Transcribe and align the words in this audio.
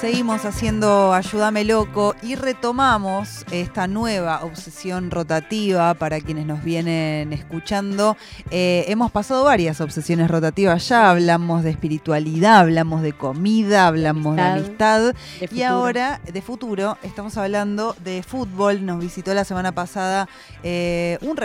Seguimos 0.00 0.46
haciendo 0.46 1.12
Ayúdame 1.12 1.62
Loco 1.62 2.14
y 2.22 2.34
retomamos 2.34 3.44
esta 3.50 3.86
nueva 3.86 4.42
obsesión 4.44 5.10
rotativa 5.10 5.92
para 5.92 6.22
quienes 6.22 6.46
nos 6.46 6.64
vienen 6.64 7.34
escuchando. 7.34 8.16
Eh, 8.50 8.86
hemos 8.88 9.10
pasado 9.10 9.44
varias 9.44 9.82
obsesiones 9.82 10.30
rotativas 10.30 10.88
ya, 10.88 11.10
hablamos 11.10 11.64
de 11.64 11.70
espiritualidad, 11.72 12.60
hablamos 12.60 13.02
de 13.02 13.12
comida, 13.12 13.88
hablamos 13.88 14.36
de 14.36 14.42
amistad 14.42 15.14
De 15.38 15.48
y 15.52 15.62
ahora 15.64 16.22
de 16.24 16.40
futuro 16.40 16.96
estamos 17.02 17.36
hablando 17.36 17.94
de 18.02 18.22
fútbol. 18.22 18.86
Nos 18.86 19.00
visitó 19.00 19.34
la 19.34 19.44
semana 19.44 19.72
pasada 19.72 20.30
eh, 20.62 21.18
un 21.20 21.36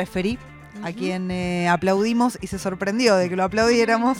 a 0.83 0.91
quien 0.91 1.31
eh, 1.31 1.67
aplaudimos 1.67 2.37
y 2.41 2.47
se 2.47 2.59
sorprendió 2.59 3.15
de 3.15 3.29
que 3.29 3.35
lo 3.35 3.43
aplaudiéramos. 3.43 4.19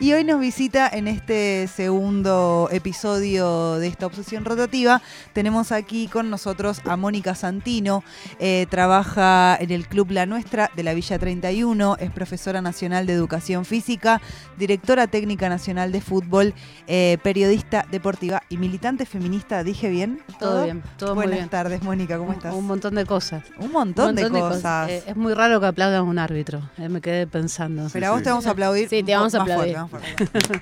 Y 0.00 0.12
hoy 0.12 0.24
nos 0.24 0.40
visita 0.40 0.88
en 0.88 1.08
este 1.08 1.68
segundo 1.68 2.68
episodio 2.72 3.74
de 3.76 3.86
esta 3.88 4.06
obsesión 4.06 4.44
rotativa. 4.44 5.02
Tenemos 5.32 5.72
aquí 5.72 6.08
con 6.08 6.30
nosotros 6.30 6.80
a 6.84 6.96
Mónica 6.96 7.34
Santino. 7.34 8.02
Eh, 8.38 8.66
trabaja 8.70 9.56
en 9.60 9.70
el 9.70 9.88
Club 9.88 10.10
La 10.10 10.26
Nuestra 10.26 10.70
de 10.76 10.82
la 10.82 10.94
Villa 10.94 11.18
31. 11.18 11.96
Es 11.98 12.10
profesora 12.10 12.60
nacional 12.62 13.06
de 13.06 13.12
Educación 13.12 13.64
Física, 13.64 14.20
directora 14.58 15.06
técnica 15.06 15.48
nacional 15.48 15.92
de 15.92 16.00
fútbol, 16.00 16.54
eh, 16.86 17.18
periodista 17.22 17.86
deportiva 17.90 18.42
y 18.48 18.56
militante 18.58 19.06
feminista. 19.06 19.64
¿Dije 19.64 19.88
bien? 19.88 20.20
Todo 20.38 20.64
bien, 20.64 20.82
todo 20.98 21.14
muy 21.14 21.22
Buenas 21.24 21.38
bien. 21.38 21.48
tardes, 21.48 21.82
Mónica. 21.82 22.18
¿Cómo 22.18 22.32
estás? 22.32 22.54
Un 22.54 22.66
montón 22.66 22.94
de 22.94 23.06
cosas. 23.06 23.44
Un 23.58 23.72
montón, 23.72 24.10
Un 24.10 24.16
de 24.16 24.30
cosas. 24.30 24.88
Eh, 24.90 25.02
es 25.06 25.16
muy 25.16 25.34
raro 25.34 25.60
que 25.60 25.66
aplaudan 25.66 25.95
a 25.96 26.02
un 26.02 26.18
árbitro. 26.18 26.60
eh, 26.78 26.88
me 26.88 27.00
quedé 27.00 27.26
pensando. 27.26 27.88
Pero 27.92 28.06
a 28.08 28.10
vos 28.12 28.22
te 28.22 28.28
vamos 28.30 28.46
a 28.46 28.50
aplaudir. 28.50 28.88
Sí, 28.88 29.02
te 29.02 29.14
vamos 29.14 29.34
a 29.34 29.42
aplaudir. 29.42 29.76
fuerte, 29.88 30.24
más 30.24 30.34
fuerte. 30.34 30.60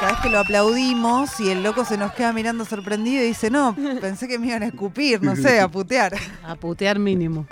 Cada 0.00 0.12
vez 0.14 0.20
que 0.22 0.30
lo 0.30 0.40
aplaudimos 0.40 1.38
y 1.38 1.50
el 1.50 1.62
loco 1.62 1.84
se 1.84 1.96
nos 1.96 2.12
queda 2.12 2.32
mirando 2.32 2.64
sorprendido 2.64 3.22
y 3.22 3.26
dice, 3.28 3.50
no, 3.50 3.76
pensé 4.00 4.26
que 4.26 4.36
me 4.38 4.48
iban 4.48 4.64
a 4.64 4.66
escupir, 4.66 5.22
no 5.22 5.36
sé, 5.36 5.60
a 5.60 5.68
putear. 5.68 6.12
A 6.44 6.56
putear 6.56 6.98
mínimo. 6.98 7.46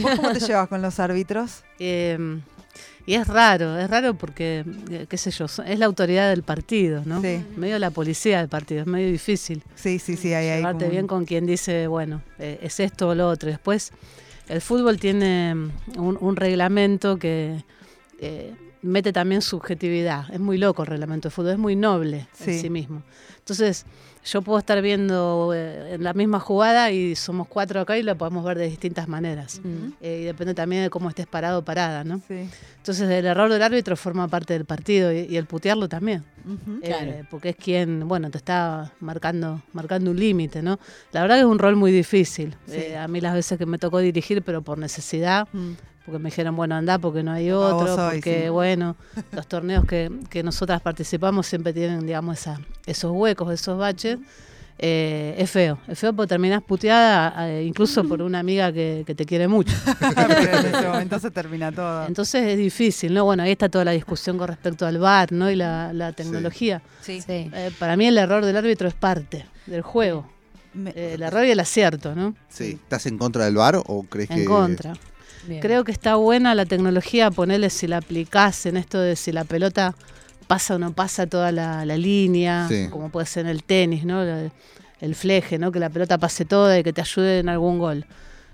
¿Vos 0.00 0.12
cómo 0.16 0.30
te 0.32 0.38
llevas 0.40 0.68
con 0.68 0.80
los 0.80 1.00
árbitros? 1.00 1.64
Eh, 1.80 2.38
y 3.04 3.14
es 3.14 3.26
raro, 3.26 3.76
es 3.78 3.90
raro 3.90 4.14
porque, 4.14 4.64
eh, 4.90 5.06
qué 5.08 5.16
sé 5.16 5.30
yo, 5.32 5.46
es 5.46 5.78
la 5.78 5.86
autoridad 5.86 6.28
del 6.30 6.42
partido, 6.44 7.02
¿no? 7.04 7.20
Sí. 7.20 7.44
Medio 7.56 7.78
la 7.80 7.90
policía 7.90 8.38
del 8.38 8.48
partido, 8.48 8.82
es 8.82 8.86
medio 8.86 9.10
difícil. 9.10 9.64
Sí, 9.74 9.98
sí, 9.98 10.16
sí, 10.16 10.34
ahí 10.34 10.46
hay 10.48 10.58
Llevarte 10.58 10.84
como- 10.84 10.90
bien 10.92 11.06
con 11.08 11.24
quien 11.24 11.46
dice, 11.46 11.88
bueno, 11.88 12.22
eh, 12.38 12.60
es 12.62 12.78
esto 12.78 13.08
o 13.08 13.14
lo 13.16 13.28
otro. 13.28 13.48
Después, 13.50 13.90
el 14.48 14.60
fútbol 14.60 14.98
tiene 14.98 15.52
un, 15.96 16.18
un 16.20 16.36
reglamento 16.36 17.18
que 17.18 17.62
eh, 18.20 18.54
mete 18.82 19.12
también 19.12 19.42
subjetividad. 19.42 20.32
Es 20.32 20.40
muy 20.40 20.58
loco 20.58 20.82
el 20.82 20.88
reglamento 20.88 21.28
de 21.28 21.30
fútbol, 21.34 21.52
es 21.52 21.58
muy 21.58 21.76
noble 21.76 22.28
Sí. 22.32 22.52
en 22.52 22.60
sí 22.60 22.70
mismo. 22.70 23.02
Entonces, 23.38 23.86
yo 24.24 24.42
puedo 24.42 24.58
estar 24.58 24.82
viendo 24.82 25.52
eh, 25.54 25.94
en 25.94 26.02
la 26.04 26.12
misma 26.12 26.38
jugada 26.38 26.90
y 26.90 27.16
somos 27.16 27.48
cuatro 27.48 27.80
acá 27.80 27.96
y 27.96 28.02
la 28.02 28.14
podemos 28.14 28.44
ver 28.44 28.58
de 28.58 28.68
distintas 28.68 29.08
maneras. 29.08 29.60
Mm. 29.64 29.92
Eh, 30.02 30.18
y 30.20 30.24
depende 30.24 30.52
también 30.54 30.82
de 30.82 30.90
cómo 30.90 31.08
estés 31.08 31.26
parado 31.26 31.60
o 31.60 31.64
parada, 31.64 32.04
¿no? 32.04 32.20
Sí. 32.28 32.48
Entonces, 32.76 33.08
el 33.08 33.24
error 33.24 33.50
del 33.50 33.62
árbitro 33.62 33.96
forma 33.96 34.28
parte 34.28 34.52
del 34.52 34.66
partido 34.66 35.12
y, 35.12 35.20
y 35.30 35.36
el 35.36 35.46
putearlo 35.46 35.88
también. 35.88 36.24
Ujú. 36.44 36.78
Eh, 36.82 36.86
Claro. 36.88 37.12
porque 37.30 37.50
es 37.50 37.56
quien, 37.56 38.06
bueno, 38.06 38.30
te 38.30 38.36
está 38.38 38.92
marcando, 39.00 39.62
marcando 39.72 40.10
un 40.10 40.18
límite, 40.18 40.62
¿no? 40.62 40.78
La 41.12 41.22
verdad 41.22 41.36
que 41.36 41.40
es 41.40 41.46
un 41.46 41.58
rol 41.58 41.76
muy 41.76 41.90
difícil. 41.90 42.54
Sí. 42.66 42.76
Eh, 42.76 42.96
a 42.98 43.08
mí 43.08 43.20
las 43.22 43.32
veces 43.34 43.56
que 43.58 43.66
me 43.66 43.78
tocó 43.78 43.98
dirigir, 43.98 44.42
pero 44.42 44.60
por 44.62 44.76
necesidad, 44.78 45.48
Mm. 45.52 45.72
Porque 46.08 46.22
me 46.22 46.30
dijeron, 46.30 46.56
bueno, 46.56 46.74
anda 46.74 46.98
porque 46.98 47.22
no 47.22 47.32
hay 47.32 47.50
otro, 47.50 47.94
hoy, 47.94 48.14
porque, 48.16 48.42
sí. 48.44 48.48
bueno, 48.48 48.96
los 49.32 49.46
torneos 49.46 49.84
que, 49.84 50.10
que 50.30 50.42
nosotras 50.42 50.80
participamos 50.80 51.46
siempre 51.46 51.72
tienen, 51.72 52.06
digamos, 52.06 52.38
esa, 52.38 52.60
esos 52.86 53.12
huecos, 53.12 53.52
esos 53.52 53.78
baches. 53.78 54.18
Eh, 54.80 55.34
es 55.36 55.50
feo, 55.50 55.76
es 55.88 55.98
feo 55.98 56.12
porque 56.12 56.28
terminás 56.28 56.62
puteada 56.62 57.50
eh, 57.50 57.64
incluso 57.64 58.04
por 58.06 58.22
una 58.22 58.38
amiga 58.38 58.72
que, 58.72 59.02
que 59.04 59.12
te 59.12 59.24
quiere 59.26 59.48
mucho. 59.48 59.74
Pero 59.98 60.34
en 60.60 60.66
ese 60.66 60.86
momento 60.86 61.18
se 61.18 61.32
termina 61.32 61.72
todo. 61.72 62.06
Entonces 62.06 62.46
es 62.46 62.56
difícil, 62.58 63.12
¿no? 63.12 63.24
Bueno, 63.24 63.42
ahí 63.42 63.50
está 63.50 63.68
toda 63.68 63.84
la 63.84 63.90
discusión 63.90 64.38
con 64.38 64.46
respecto 64.46 64.86
al 64.86 64.98
VAR, 64.98 65.32
¿no? 65.32 65.50
Y 65.50 65.56
la, 65.56 65.92
la 65.92 66.12
tecnología. 66.12 66.80
Sí. 67.00 67.20
Sí. 67.20 67.50
Eh, 67.52 67.72
para 67.80 67.96
mí 67.96 68.06
el 68.06 68.16
error 68.18 68.44
del 68.44 68.56
árbitro 68.56 68.86
es 68.86 68.94
parte 68.94 69.46
del 69.66 69.82
juego. 69.82 70.30
Me- 70.74 70.90
Eh, 70.94 71.14
el 71.14 71.22
error 71.22 71.44
y 71.44 71.50
el 71.50 71.58
acierto, 71.58 72.14
¿no? 72.14 72.36
Sí. 72.48 72.78
¿Estás 72.80 73.06
en 73.06 73.18
contra 73.18 73.46
del 73.46 73.56
VAR 73.56 73.82
o 73.84 74.04
crees 74.04 74.28
que.? 74.28 74.34
En 74.34 74.44
contra. 74.44 74.92
Bien. 75.46 75.60
Creo 75.60 75.84
que 75.84 75.92
está 75.92 76.16
buena 76.16 76.54
la 76.54 76.66
tecnología, 76.66 77.30
ponerle 77.30 77.70
si 77.70 77.86
la 77.86 77.98
aplicás 77.98 78.66
en 78.66 78.76
esto 78.76 78.98
de 79.00 79.16
si 79.16 79.32
la 79.32 79.44
pelota 79.44 79.94
pasa 80.46 80.74
o 80.76 80.78
no 80.78 80.92
pasa 80.92 81.26
toda 81.26 81.52
la, 81.52 81.84
la 81.84 81.96
línea, 81.96 82.66
Sí. 82.68 82.88
como 82.90 83.10
puede 83.10 83.26
ser 83.26 83.44
en 83.46 83.50
el 83.50 83.62
tenis, 83.64 84.04
¿no? 84.04 84.22
El 85.00 85.14
fleje, 85.14 85.58
¿no? 85.58 85.70
Que 85.70 85.78
la 85.78 85.90
pelota 85.90 86.18
pase 86.18 86.44
toda 86.44 86.78
y 86.78 86.82
que 86.82 86.92
te 86.92 87.00
ayude 87.00 87.38
en 87.40 87.48
algún 87.48 87.78
gol. 87.78 88.04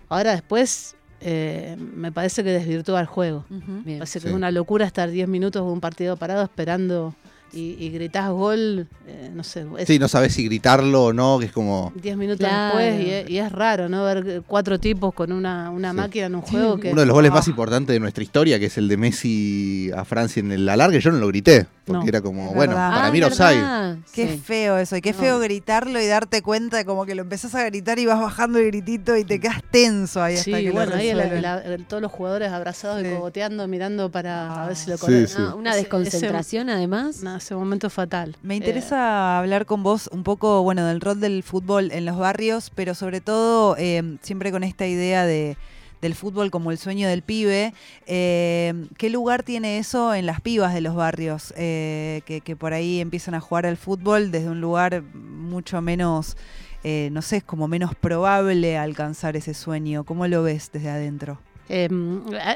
Ahora 0.09 0.33
después 0.33 0.95
eh, 1.21 1.77
me 1.79 2.13
parece 2.13 2.45
que 2.45 2.51
desvirtúa 2.51 3.01
el 3.01 3.07
juego. 3.07 3.47
Bien. 3.49 3.99
Parece 3.99 4.19
que 4.19 4.25
Sí. 4.25 4.29
es 4.29 4.35
una 4.35 4.51
locura 4.51 4.85
estar 4.85 5.11
10 5.11 5.27
minutos 5.27 5.65
de 5.65 5.73
un 5.73 5.81
partido 5.81 6.17
parado 6.19 6.43
esperando 6.43 7.15
y, 7.53 7.77
y 7.79 7.91
gritás 7.91 8.31
gol, 8.31 8.89
eh, 9.07 9.31
no 9.33 9.45
sé, 9.45 9.65
es 9.79 9.87
Sí, 9.87 9.99
no 10.01 10.09
sabes 10.09 10.33
si 10.35 10.45
gritarlo 10.45 11.05
o 11.05 11.13
no, 11.13 11.39
que 11.39 11.47
es 11.47 11.53
como. 11.53 11.93
10 11.95 12.17
minutos 12.17 12.39
Claro. 12.41 12.79
después 12.79 13.07
y 13.07 13.11
es, 13.11 13.31
y 13.31 13.39
es 13.39 13.53
raro, 13.53 13.89
¿no? 13.89 14.05
Ver 14.05 14.43
cuatro 14.47 14.81
tipos 14.81 15.15
con 15.15 15.31
una, 15.31 15.71
una 15.71 15.91
Sí. 15.91 15.97
máquina 15.97 16.27
en 16.27 16.35
un 16.35 16.43
juego 16.43 16.79
que... 16.79 16.91
Uno 16.91 17.03
de 17.03 17.07
los 17.07 17.15
goles 17.15 17.31
más 17.31 17.47
importantes 17.47 17.95
de 17.95 18.01
nuestra 18.01 18.25
historia, 18.25 18.59
que 18.59 18.67
es 18.67 18.77
el 18.79 18.89
de 18.89 18.97
Messi 18.97 19.91
a 19.97 20.05
Francia 20.05 20.41
en 20.41 20.51
el 20.53 20.69
alargue, 20.69 21.01
yo 21.01 21.13
no 21.13 21.19
lo 21.19 21.29
grité, 21.29 21.67
porque 21.85 22.03
No. 22.05 22.09
era 22.09 22.21
como, 22.23 22.49
Es 22.49 22.55
bueno, 22.55 22.75
verdad. 22.75 22.91
para 22.91 23.07
Ah, 23.07 23.11
mí. 23.11 23.21
¿verdad? 23.21 23.97
Qué 24.13 24.29
Sí. 24.29 24.39
feo 24.39 24.79
eso, 24.79 24.97
y 24.97 25.01
qué 25.03 25.13
No. 25.13 25.19
feo 25.19 25.39
gritarlo 25.39 26.01
y 26.01 26.07
darte 26.07 26.41
cuenta 26.43 26.77
de 26.79 26.85
como 26.85 27.05
que 27.05 27.15
lo 27.15 27.23
empezás 27.23 27.55
a 27.55 27.65
gritar 27.65 27.99
y 27.99 28.07
vas 28.07 28.19
bajando 28.21 28.59
el 28.59 28.67
gritito 28.67 29.17
y 29.17 29.25
te 29.25 29.39
quedas 29.39 29.63
tenso 29.71 30.23
ahí 30.23 30.35
hasta 30.35 30.45
Sí, 30.45 30.65
que 30.65 30.71
bueno, 30.71 30.93
lo 30.93 30.97
ahí 30.97 31.09
el- 31.09 31.43
la- 31.43 31.59
el- 31.59 31.85
todos 31.85 32.03
los 32.03 32.11
jugadores 32.11 32.51
abrazados 32.53 33.03
Sí. 33.03 33.09
y 33.09 33.11
cogoteando, 33.15 33.69
mirando 33.69 34.11
para 34.11 34.63
a 34.65 34.67
ver 34.67 34.77
si 34.77 34.91
lo 34.91 34.97
sí. 34.97 35.27
Ah, 35.37 35.55
una 35.55 35.71
Ese- 35.71 35.81
desconcentración 35.81 36.71
además. 36.71 37.23
No, 37.23 37.37
ese 37.37 37.55
momento 37.55 37.91
fatal. 37.91 38.37
Me 38.43 38.55
Eh, 38.55 38.59
interesa 38.59 39.39
hablar 39.39 39.67
con 39.67 39.83
vos 39.83 40.09
un 40.13 40.23
poco, 40.23 40.63
bueno, 40.63 40.87
del 40.87 41.01
rol 41.01 41.21
del 41.21 41.43
fútbol 41.43 41.91
en 41.93 42.05
los 42.07 42.17
barrios, 42.17 42.71
pero 42.75 42.95
sobre 42.95 43.21
todo 43.21 43.77
eh, 43.79 44.17
siempre 44.23 44.51
con 44.53 44.65
esta 44.65 44.87
idea 44.87 45.27
de 45.27 45.57
del 46.05 46.15
fútbol 46.15 46.51
como 46.51 46.71
el 46.71 46.77
sueño 46.79 47.09
del 47.09 47.23
pibe. 47.23 47.73
Eh, 48.07 48.75
¿Qué 48.99 49.09
lugar 49.11 49.43
tiene 49.43 49.79
eso 49.79 50.15
en 50.15 50.27
las 50.27 50.41
pibas 50.43 50.75
de 50.75 50.83
los 50.83 50.95
barrios? 50.95 51.53
Eh, 51.57 52.21
que, 52.27 52.43
que 52.43 52.55
por 52.57 52.75
ahí 52.75 53.01
empiezan 53.01 53.35
a 53.35 53.41
jugar 53.41 53.65
al 53.67 53.77
fútbol 53.79 54.31
desde 54.31 54.51
un 54.51 54.61
lugar 54.61 55.03
mucho 55.15 55.81
menos, 55.81 56.37
eh, 56.85 57.09
no 57.11 57.23
sé, 57.23 57.39
es 57.39 57.45
como 57.45 57.67
menos 57.69 57.95
probable 57.95 58.77
alcanzar 58.77 59.35
ese 59.37 59.55
sueño. 59.55 60.05
¿Cómo 60.05 60.27
lo 60.29 60.43
ves 60.43 60.71
desde 60.73 60.91
adentro? 60.91 61.41
Eh, 61.71 61.89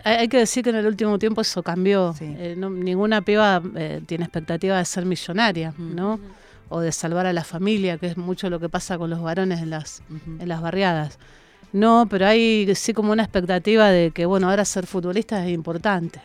hay, 0.05 0.29
que 0.29 0.37
decir 0.37 0.63
que 0.63 0.69
en 0.69 0.77
el 0.77 0.87
último 0.87 1.19
tiempo 1.19 1.41
eso 1.41 1.63
cambió. 1.63 2.13
Sí. 2.19 2.27
Eh, 2.39 2.55
no- 2.57 2.69
ninguna 2.69 3.23
piba 3.23 3.63
eh, 3.77 4.03
tiene 4.05 4.25
expectativa 4.25 4.77
de 4.77 4.85
ser 4.85 5.07
millonaria. 5.07 5.73
¿no? 5.79 6.21
O 6.69 6.81
de 6.81 6.93
salvar 6.93 7.25
a 7.25 7.33
la 7.33 7.45
familia, 7.45 7.97
que 7.97 8.09
es 8.09 8.19
mucho 8.19 8.51
lo 8.51 8.61
que 8.61 8.69
pasa 8.69 8.99
con 8.99 9.09
los 9.09 9.23
varones 9.23 9.61
en 9.63 9.71
las, 9.71 10.03
en 10.39 10.47
las 10.47 10.61
barriadas. 10.61 11.19
No, 11.73 12.07
pero 12.09 12.27
hay 12.27 12.75
sí 12.75 12.95
como 12.95 13.13
una 13.13 13.23
expectativa 13.23 13.91
de 13.91 14.11
que, 14.11 14.27
bueno, 14.27 14.49
ahora 14.49 14.65
ser 14.65 14.87
futbolista 14.87 15.45
es 15.47 15.53
importante. 15.53 16.21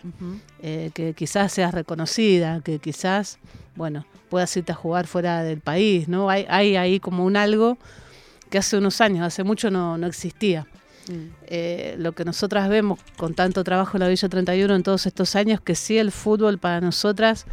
Eh, 0.62 0.92
que 0.94 1.14
quizás 1.14 1.52
seas 1.52 1.74
reconocida, 1.74 2.62
que 2.62 2.80
quizás, 2.80 3.40
bueno, 3.76 4.06
puedas 4.30 4.56
irte 4.56 4.72
a 4.72 4.76
jugar 4.76 5.06
fuera 5.08 5.44
del 5.44 5.60
país, 5.60 6.08
¿no? 6.08 6.30
Hay, 6.30 6.46
hay 6.50 6.76
ahí 6.76 7.00
como 7.00 7.26
un 7.26 7.36
algo 7.36 7.78
que 8.50 8.58
hace 8.58 8.78
unos 8.78 9.02
años, 9.02 9.26
hace 9.26 9.44
mucho 9.44 9.70
no, 9.70 9.98
no 9.98 10.08
existía. 10.08 10.66
Mm. 11.10 11.28
Eh, 11.48 11.96
lo 11.98 12.14
que 12.14 12.24
nosotras 12.24 12.70
vemos 12.70 13.00
con 13.18 13.34
tanto 13.34 13.64
trabajo 13.64 13.98
en 13.98 14.02
la 14.02 14.08
Villa 14.08 14.30
31 14.30 14.76
en 14.76 14.84
todos 14.84 15.06
estos 15.06 15.36
años, 15.36 15.60
que 15.60 15.76
sí 15.76 15.98
el 15.98 16.12
fútbol 16.12 16.58
para 16.60 16.80
nosotras 16.80 17.46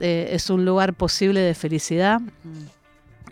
eh, 0.00 0.30
es 0.32 0.50
un 0.50 0.64
lugar 0.64 0.94
posible 0.94 1.40
de 1.40 1.54
felicidad, 1.54 2.20
Mm. 2.20 2.75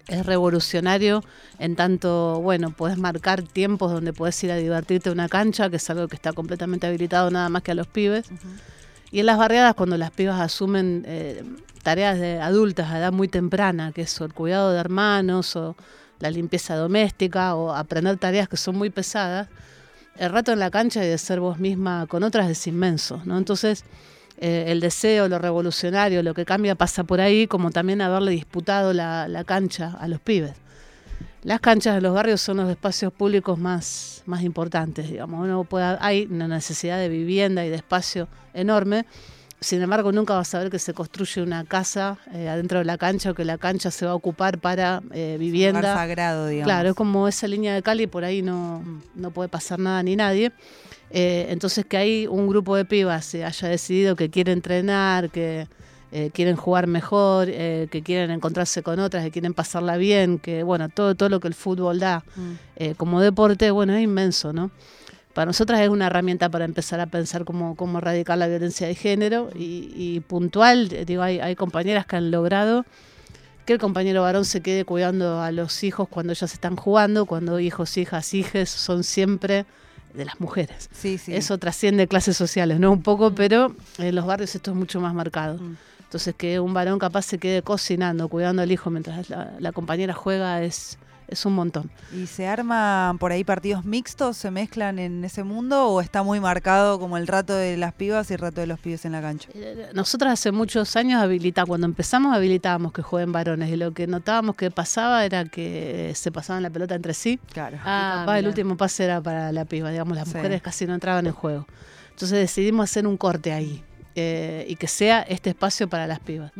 Es 0.09 0.27
revolucionario 0.27 1.25
en 1.59 1.77
tanto, 1.77 2.41
bueno, 2.41 2.71
puedes 2.71 2.99
marcar 2.99 3.43
tiempos 3.43 3.93
donde 3.93 4.13
puedes 4.13 4.43
ir 4.45 4.53
a 4.53 4.57
divertirte 4.57 5.09
a 5.09 5.13
una 5.13 5.29
cancha, 5.29 5.71
que 5.71 5.77
es 5.77 5.91
algo 5.91 6.09
que 6.09 6.17
está 6.17 6.33
completamente 6.33 6.87
habilitado 6.87 7.31
nada 7.31 7.49
más 7.49 7.63
que 7.63 7.73
a 7.73 7.75
los 7.75 7.87
pibes. 7.87 8.27
Y 9.11 9.21
en 9.21 9.27
las 9.27 9.39
barriadas, 9.39 9.75
cuando 9.75 9.97
las 9.97 10.11
pibas 10.11 10.41
asumen 10.41 11.05
eh, 11.07 11.43
tareas 11.83 12.19
de 12.19 12.41
adultas 12.41 12.91
a 12.91 12.99
edad 12.99 13.13
muy 13.13 13.29
temprana, 13.29 13.93
que 13.93 14.03
es 14.03 14.21
o 14.21 14.25
el 14.25 14.35
cuidado 14.35 14.73
de 14.73 14.81
hermanos 14.81 15.57
o 15.57 15.77
la 16.19 16.31
limpieza 16.31 16.77
doméstica 16.77 17.55
o 17.55 17.73
aprender 17.73 18.17
tareas 18.19 18.49
que 18.49 18.57
son 18.57 18.77
muy 18.77 18.91
pesadas, 18.91 19.49
el 20.17 20.31
rato 20.31 20.53
en 20.53 20.59
la 20.59 20.71
cancha 20.71 21.05
y 21.05 21.09
de 21.09 21.19
ser 21.19 21.41
vos 21.41 21.59
misma 21.59 22.07
con 22.07 22.23
otras 22.23 22.49
es 22.49 22.67
inmenso, 22.67 23.21
¿no? 23.25 23.37
Entonces, 23.37 23.85
eh, 24.39 24.65
el 24.69 24.81
deseo, 24.81 25.29
lo 25.29 25.39
revolucionario, 25.39 26.23
lo 26.23 26.35
que 26.35 26.45
cambia 26.45 26.75
pasa 26.75 27.05
por 27.05 27.21
ahí, 27.21 27.47
como 27.47 27.71
también 27.71 28.01
haberle 28.01 28.33
disputado 28.33 28.93
la, 28.93 29.29
la 29.29 29.45
cancha 29.45 29.97
a 29.99 30.09
los 30.09 30.21
pibes. 30.21 30.55
Las 31.45 31.61
canchas 31.61 31.95
de 31.95 32.01
los 32.01 32.15
barrios 32.15 32.41
son 32.41 32.57
los 32.57 32.71
espacios 32.71 33.13
públicos 33.13 33.59
más, 33.59 34.23
más 34.25 34.43
importantes, 34.43 35.11
digamos. 35.11 35.45
Uno 35.45 35.65
puede, 35.65 35.99
hay 36.01 36.27
una 36.31 36.49
necesidad 36.49 36.99
de 36.99 37.11
vivienda 37.11 37.67
y 37.67 37.69
de 37.69 37.77
espacio 37.77 38.29
enorme. 38.55 39.05
Sin 39.65 39.83
embargo, 39.83 40.13
nunca 40.13 40.35
vas 40.35 40.55
a 40.55 40.59
ver 40.61 40.71
que 40.71 40.79
se 40.79 40.95
construye 40.95 41.43
una 41.43 41.65
casa 41.65 42.19
eh, 42.33 42.49
adentro 42.49 42.79
de 42.79 42.85
la 42.85 42.99
cancha 42.99 43.31
o 43.31 43.35
que 43.35 43.45
la 43.45 43.59
cancha 43.59 43.91
se 43.91 44.07
va 44.07 44.13
a 44.13 44.15
ocupar 44.15 44.59
para 44.59 45.03
eh, 45.13 45.37
vivienda. 45.39 45.81
Lugar 45.81 45.97
sagrado, 45.97 46.47
digamos. 46.49 46.67
Claro, 46.73 46.89
es 46.91 46.95
como 46.95 47.27
esa 47.29 47.49
línea 47.49 47.75
de 47.75 47.83
Cali, 47.83 48.07
por 48.07 48.25
ahí 48.25 48.43
no, 48.43 48.83
no 49.15 49.31
puede 49.31 49.49
pasar 49.49 49.79
nada 49.79 50.03
ni 50.03 50.17
nadie. 50.17 50.53
Eh, 51.11 51.47
entonces 51.51 51.85
que 51.87 51.97
ahí 51.97 52.27
un 52.27 52.49
grupo 52.49 52.77
de 52.77 52.85
pibas 52.85 53.25
se 53.25 53.45
haya 53.45 53.69
decidido 53.69 54.17
que 54.17 54.31
quiere 54.31 54.53
entrenar, 54.53 55.31
que 55.31 55.69
eh, 56.11 56.31
quieren 56.33 56.57
jugar 56.57 56.87
mejor, 56.87 57.49
eh, 57.51 57.89
que 57.91 58.03
quieren 58.03 58.31
encontrarse 58.31 58.83
con 58.83 58.99
otras, 59.01 59.25
que 59.25 59.31
quieren 59.31 59.55
pasarla 59.55 59.97
bien, 59.97 60.39
que 60.39 60.63
bueno, 60.63 60.89
todo, 60.89 61.15
todo 61.15 61.29
lo 61.29 61.41
que 61.41 61.49
el 61.49 61.55
fútbol 61.55 61.99
da 62.01 62.25
Mm. 62.37 62.53
eh, 62.77 62.95
como 62.97 63.21
deporte, 63.21 63.71
bueno, 63.71 63.95
es 63.95 64.03
inmenso, 64.03 64.53
¿no? 64.53 64.71
Para 65.35 65.47
nosotras 65.47 65.81
es 65.81 65.89
una 65.89 66.07
herramienta 66.07 66.49
para 66.49 66.65
empezar 66.65 67.01
a 67.01 67.07
pensar 67.07 67.45
cómo, 67.45 67.75
cómo 67.75 67.99
erradicar 67.99 68.39
la 68.39 68.47
violencia 68.47 68.87
de 68.87 68.95
género 68.95 69.51
y, 69.55 69.93
y 69.97 70.21
puntual, 70.21 70.93
eh, 70.93 71.05
digo, 71.05 71.23
hay, 71.23 71.41
hay 71.41 71.57
compañeras 71.57 72.07
que 72.07 72.17
han 72.17 72.31
logrado 72.31 72.87
que 73.65 73.73
el 73.73 73.79
compañero 73.79 74.23
varón 74.23 74.45
se 74.45 74.61
quede 74.61 74.85
cuidando 74.85 75.41
a 75.41 75.51
los 75.51 75.83
hijos 75.85 76.09
cuando 76.09 76.33
ellas 76.33 76.53
están 76.53 76.77
jugando, 76.77 77.27
cuando 77.27 77.59
hijos, 77.61 77.97
hijas, 77.97 78.33
hijes 78.35 78.69
son 78.69 79.05
siempre 79.05 79.65
de 80.13 80.25
las 80.25 80.39
mujeres. 80.41 80.89
Sí, 80.93 81.19
sí. 81.19 81.35
Eso 81.35 81.59
trasciende 81.59 82.07
clases 82.07 82.37
sociales, 82.37 82.79
¿no? 82.79 82.93
Un 82.93 83.03
poco, 83.03 83.35
pero 83.35 83.75
en 83.99 84.15
los 84.15 84.27
barrios 84.27 84.55
esto 84.55 84.71
es 84.71 84.77
mucho 84.77 85.01
más 85.01 85.15
marcado. 85.15 85.59
Mm. 85.59 85.77
Entonces, 86.05 86.35
que 86.37 86.61
un 86.61 86.75
varón 86.75 86.99
capaz 86.99 87.23
se 87.23 87.39
quede 87.39 87.63
cocinando, 87.63 88.29
cuidando 88.29 88.63
al 88.63 88.71
hijo 88.71 88.91
mientras 88.91 89.29
la, 89.31 89.53
la 89.59 89.73
compañera 89.73 90.15
juega 90.15 90.63
es, 90.63 90.99
es 91.29 91.45
un 91.47 91.55
montón. 91.55 91.91
¿Y 92.13 92.27
se 92.27 92.47
arman 92.47 93.19
por 93.19 93.33
ahí 93.33 93.45
partidos 93.45 93.85
mixtos? 93.85 94.37
¿Se 94.37 94.51
mezclan 94.51 94.99
en 94.99 95.25
ese 95.25 95.43
mundo? 95.45 95.89
¿O 95.89 96.01
está 96.01 96.23
muy 96.23 96.41
marcado 96.41 96.99
como 96.99 97.17
el 97.17 97.27
rato 97.27 97.55
de 97.55 97.77
las 97.77 97.93
pibas 97.95 98.31
y 98.31 98.35
el 98.35 98.41
rato 98.41 98.61
de 98.61 98.67
los 98.67 98.79
pibes 98.79 99.05
en 99.05 99.13
la 99.13 99.21
cancha? 99.23 99.49
Eh, 99.55 99.91
Nosotras 99.95 100.33
hace 100.35 100.53
muchos 100.53 100.95
años 100.97 101.23
habilitamos, 101.23 101.69
cuando 101.69 101.87
empezamos 101.87 102.35
habilitábamos 102.37 102.93
que 102.93 103.03
jueguen 103.03 103.33
varones 103.33 103.71
y 103.71 103.77
lo 103.77 103.93
que 103.93 104.07
notábamos 104.07 104.57
que 104.57 104.71
pasaba 104.71 105.25
era 105.25 105.45
que 105.47 106.13
se 106.15 106.31
pasaban 106.31 106.63
la 106.63 106.71
pelota 106.71 106.95
entre 106.95 107.15
sí 107.15 107.39
Claro. 107.53 107.79
Ah, 107.85 108.13
Ah, 108.15 108.21
capaz 108.21 108.39
el 108.39 108.47
último 108.49 108.77
pase 108.77 109.05
era 109.05 109.21
para 109.21 109.51
la 109.53 109.65
piba, 109.65 109.91
digamos, 109.91 110.17
las 110.17 110.29
Sí. 110.29 110.37
mujeres 110.37 110.61
casi 110.63 110.87
no 110.87 110.95
entraban 110.95 111.27
en 111.27 111.33
juego. 111.33 111.67
Entonces 112.11 112.39
decidimos 112.39 112.85
hacer 112.91 113.07
un 113.07 113.17
corte 113.17 113.53
ahí 113.53 113.83
eh, 114.15 114.65
y 114.69 114.77
que 114.77 114.87
sea 114.87 115.23
este 115.23 115.51
espacio 115.51 115.89
para 115.89 116.07
las 116.07 116.21
pibas. 116.21 116.53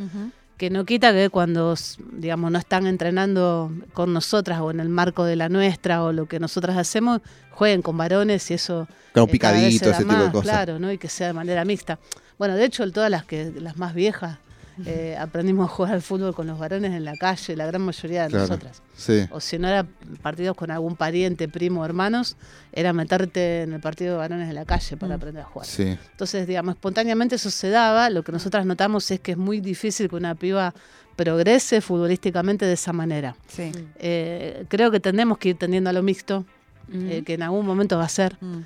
Que 0.57 0.71
no 0.71 0.85
quita 0.85 1.13
que 1.13 1.31
cuando, 1.31 1.75
digamos, 2.13 2.51
no 2.51 2.59
están 2.59 2.87
entrenando 2.87 3.73
con 3.93 4.13
nosotras 4.13 4.61
o 4.61 4.71
en 4.71 4.81
el 4.81 4.89
marco 4.89 5.25
de 5.25 5.37
la 5.37 5.49
nuestra 5.49 6.03
o 6.05 6.13
lo 6.13 6.27
que 6.27 6.39
nosotras 6.39 6.77
hacemos, 6.77 7.21
jueguen 7.51 7.83
con 7.83 7.97
varones 7.97 8.51
y 8.51 8.55
eso 8.55 8.87
Claro, 9.13 9.27
eh, 9.27 9.29
se 9.29 9.33
picadito, 9.33 9.91
ese 9.91 10.05
tipo 10.05 10.15
de 10.15 10.31
cosas. 10.31 10.43
Claro, 10.43 10.79
¿no? 10.79 10.93
Y 10.93 10.99
que 10.99 11.09
sea 11.09 11.29
de 11.29 11.33
manera 11.33 11.65
mixta. 11.65 11.99
Bueno, 12.39 12.57
de 12.57 12.65
hecho, 12.65 12.91
todas 12.91 13.11
las 13.11 13.25
que 13.25 13.53
las 13.61 13.77
más 13.77 13.95
viejas 13.95 14.39
eh, 14.87 15.17
aprendimos 15.19 15.71
a 15.71 15.73
jugar 15.73 15.95
al 15.95 16.03
fútbol 16.03 16.35
con 16.35 16.47
los 16.47 16.59
varones 16.59 16.93
en 16.93 17.05
la 17.05 17.15
calle, 17.17 17.57
la 17.57 17.67
gran 17.67 17.83
mayoría 17.83 18.25
de 18.25 18.31
Claro. 18.31 18.47
nosotras 18.49 18.83
Sí. 18.97 19.27
o 19.31 19.41
si 19.41 19.59
no 19.59 19.69
era 19.69 19.87
partidos 20.23 20.57
con 20.57 20.71
algún 20.71 20.97
pariente, 20.97 21.49
primo, 21.49 21.85
hermanos, 21.85 22.37
era 22.73 22.93
meterte 22.93 23.63
en 23.63 23.73
el 23.73 23.81
partido 23.81 24.13
de 24.13 24.19
varones 24.19 24.49
en 24.49 24.55
la 24.55 24.65
calle 24.65 24.97
para 24.97 25.15
Mm. 25.15 25.19
aprender 25.19 25.43
a 25.43 25.47
jugar. 25.47 25.67
Sí. 25.69 25.97
Entonces, 26.13 26.47
digamos, 26.47 26.75
espontáneamente 26.75 27.35
eso 27.37 27.51
se 27.51 27.71
daba. 27.71 28.11
Lo 28.11 28.23
que 28.23 28.33
nosotras 28.33 28.67
notamos 28.67 29.11
es 29.11 29.21
que 29.21 29.33
es 29.33 29.39
muy 29.39 29.61
difícil 29.61 30.09
que 30.09 30.17
una 30.17 30.35
piba 30.35 30.75
progrese 31.17 31.81
futbolísticamente 31.81 32.67
de 32.67 32.73
esa 32.73 32.93
manera. 32.93 33.37
Sí. 33.47 33.71
Eh, 33.99 34.65
creo 34.69 34.91
que 34.91 35.01
tendemos 35.01 35.39
que 35.39 35.51
ir 35.51 35.57
tendiendo 35.59 35.91
a 35.91 35.93
lo 35.93 36.03
mixto, 36.03 36.45
eh, 36.93 37.23
que 37.25 37.35
en 37.35 37.43
algún 37.43 37.65
momento 37.65 37.97
va 37.97 38.05
a 38.05 38.09
ser, 38.09 38.37
Mm. 38.41 38.59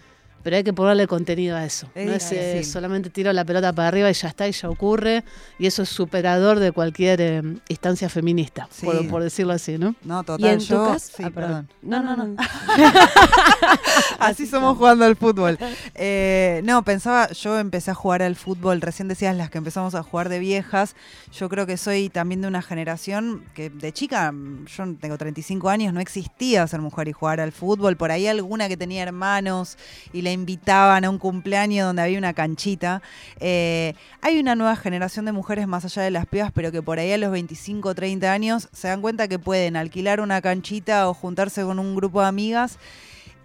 Pero 0.43 0.57
hay 0.57 0.65
que 0.65 0.73
ponerle 0.73 1.07
contenido 1.07 1.57
a 1.57 1.65
eso. 1.65 1.89
Es 1.95 2.07
no 2.07 2.13
es 2.15 2.33
eh, 2.33 2.65
solamente 2.65 3.11
tiro 3.11 3.33
la 3.33 3.45
pelota 3.45 3.73
para 3.73 3.89
arriba 3.89 4.11
y 4.11 4.15
ya 4.15 4.29
está, 4.29 4.49
y 4.49 4.53
ya 4.53 4.69
ocurre, 4.71 5.25
y 5.59 5.67
eso 5.67 5.83
es 5.83 5.89
superador 5.89 6.59
de 6.59 6.73
cualquier 6.73 7.21
eh, 7.21 7.43
instancia 7.69 8.09
feminista, 8.09 8.69
Sí. 8.71 8.87
por, 8.87 9.09
por 9.09 9.23
decirlo 9.23 9.53
así, 9.53 9.79
¿no? 9.79 9.95
No, 10.05 10.21
Y 10.21 10.25
total. 10.25 10.51
en 10.51 10.59
tu 10.59 10.65
yo, 10.65 10.87
caso, 10.87 11.13
sí, 11.17 11.23
ah, 11.25 11.31
perdón. 11.31 11.69
No, 11.83 12.03
no, 12.03 12.17
no. 12.17 12.37
Así 14.19 14.47
somos 14.47 14.77
jugando 14.77 15.05
al 15.05 15.17
fútbol. 15.17 15.59
Eh, 15.95 16.61
no, 16.65 16.83
pensaba, 16.83 17.31
yo 17.33 17.59
empecé 17.59 17.91
a 17.91 17.95
jugar 17.95 18.23
al 18.23 18.37
fútbol, 18.37 18.81
recién 18.81 19.09
decías 19.09 19.37
las 19.37 19.51
que 19.51 19.59
empezamos 19.59 19.95
a 19.95 20.03
jugar 20.03 20.29
de 20.29 20.39
viejas. 20.39 20.95
Yo 21.33 21.49
creo 21.49 21.67
que 21.67 21.77
soy 21.77 22.09
también 22.09 22.41
de 22.41 22.49
una 22.49 22.63
generación 22.63 23.45
que 23.55 23.71
de 23.71 23.93
chica, 23.93 24.33
yo 24.77 24.85
tengo 25.01 25.19
35 25.19 25.69
años, 25.69 25.93
no 25.93 26.01
existía 26.01 26.67
ser 26.67 26.81
mujer 26.81 27.09
y 27.09 27.13
jugar 27.13 27.41
al 27.41 27.53
fútbol. 27.53 27.97
Por 27.97 28.11
ahí 28.11 28.27
alguna 28.27 28.69
que 28.69 28.77
tenía 28.77 29.03
hermanos 29.03 29.77
y 30.13 30.23
invitaban 30.33 31.05
a 31.05 31.11
un 31.11 31.19
cumpleaños 31.19 31.87
donde 31.87 32.03
había 32.03 32.19
una 32.19 32.35
canchita. 32.35 33.03
Eh, 33.41 33.95
hay 34.21 34.39
una 34.39 34.55
nueva 34.55 34.77
generación 34.77 35.25
de 35.25 35.33
mujeres 35.33 35.67
más 35.67 35.85
allá 35.85 36.03
de 36.03 36.11
las 36.11 36.27
pibas, 36.27 36.51
pero 36.53 36.73
que 36.73 36.83
por 36.83 36.99
ahí 36.99 37.13
a 37.13 37.19
los 37.19 37.31
25 37.31 37.89
o 37.89 37.95
30 37.95 38.33
años 38.33 38.69
se 38.73 38.89
dan 38.89 39.01
cuenta 39.01 39.29
que 39.29 39.39
pueden 39.39 39.77
alquilar 39.77 40.21
una 40.21 40.41
canchita 40.41 41.09
o 41.09 41.15
juntarse 41.15 41.63
con 41.63 41.79
un 41.79 41.95
grupo 41.95 42.21
de 42.21 42.29
amigas 42.29 42.79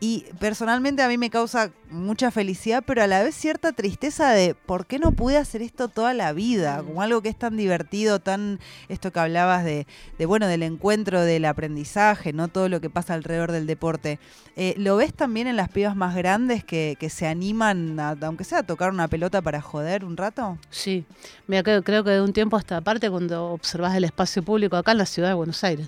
y 0.03 0.25
personalmente 0.38 1.01
a 1.01 1.07
mí 1.07 1.17
me 1.17 1.29
causa 1.29 1.71
mucha 1.89 2.29
felicidad, 2.29 2.83
pero 2.85 3.01
a 3.01 3.07
la 3.07 3.23
vez 3.23 3.35
cierta 3.35 3.71
tristeza 3.71 4.31
de 4.31 4.53
por 4.53 4.85
qué 4.85 5.00
no 5.00 5.13
pude 5.13 5.38
hacer 5.38 5.61
esto 5.61 5.88
toda 5.88 6.13
la 6.13 6.33
vida, 6.33 6.83
como 6.83 7.01
algo 7.01 7.21
que 7.21 7.29
es 7.29 7.39
tan 7.39 7.55
divertido, 7.55 8.19
tan 8.19 8.59
esto 8.89 9.13
que 9.13 9.21
hablabas 9.21 9.63
de, 9.63 9.88
de 10.17 10.25
bueno, 10.25 10.47
del 10.47 10.61
encuentro, 10.63 11.21
del 11.21 11.45
aprendizaje, 11.45 12.33
no 12.33 12.50
todo 12.50 12.67
lo 12.67 12.81
que 12.81 12.89
pasa 12.89 13.13
alrededor 13.13 13.53
del 13.53 13.65
deporte. 13.65 14.19
Eh, 14.57 14.75
¿Lo 14.77 14.97
ves 14.97 15.13
también 15.13 15.47
en 15.47 15.55
las 15.55 15.69
pibas 15.69 15.95
más 15.95 16.15
grandes 16.15 16.65
que, 16.65 16.97
que 17.00 17.09
se 17.09 17.25
animan, 17.25 17.97
a, 17.97 18.17
aunque 18.23 18.44
sea 18.44 18.57
a 18.57 18.63
tocar 18.63 18.91
una 18.91 19.07
pelota 19.07 19.41
para 19.41 19.61
joder 19.61 20.03
un 20.03 20.17
rato? 20.17 20.57
Sí, 20.69 21.05
mira, 21.47 21.63
creo, 21.63 21.81
creo 21.81 22.03
que 22.03 22.09
de 22.09 22.21
un 22.21 22.33
tiempo 22.33 22.57
hasta 22.57 22.75
aparte, 22.75 23.09
cuando 23.09 23.53
observas 23.53 23.95
el 23.95 24.03
espacio 24.03 24.44
público 24.44 24.75
acá 24.75 24.91
en 24.91 24.97
la 24.97 25.05
ciudad 25.05 25.29
de 25.29 25.35
Buenos 25.35 25.63
Aires, 25.63 25.88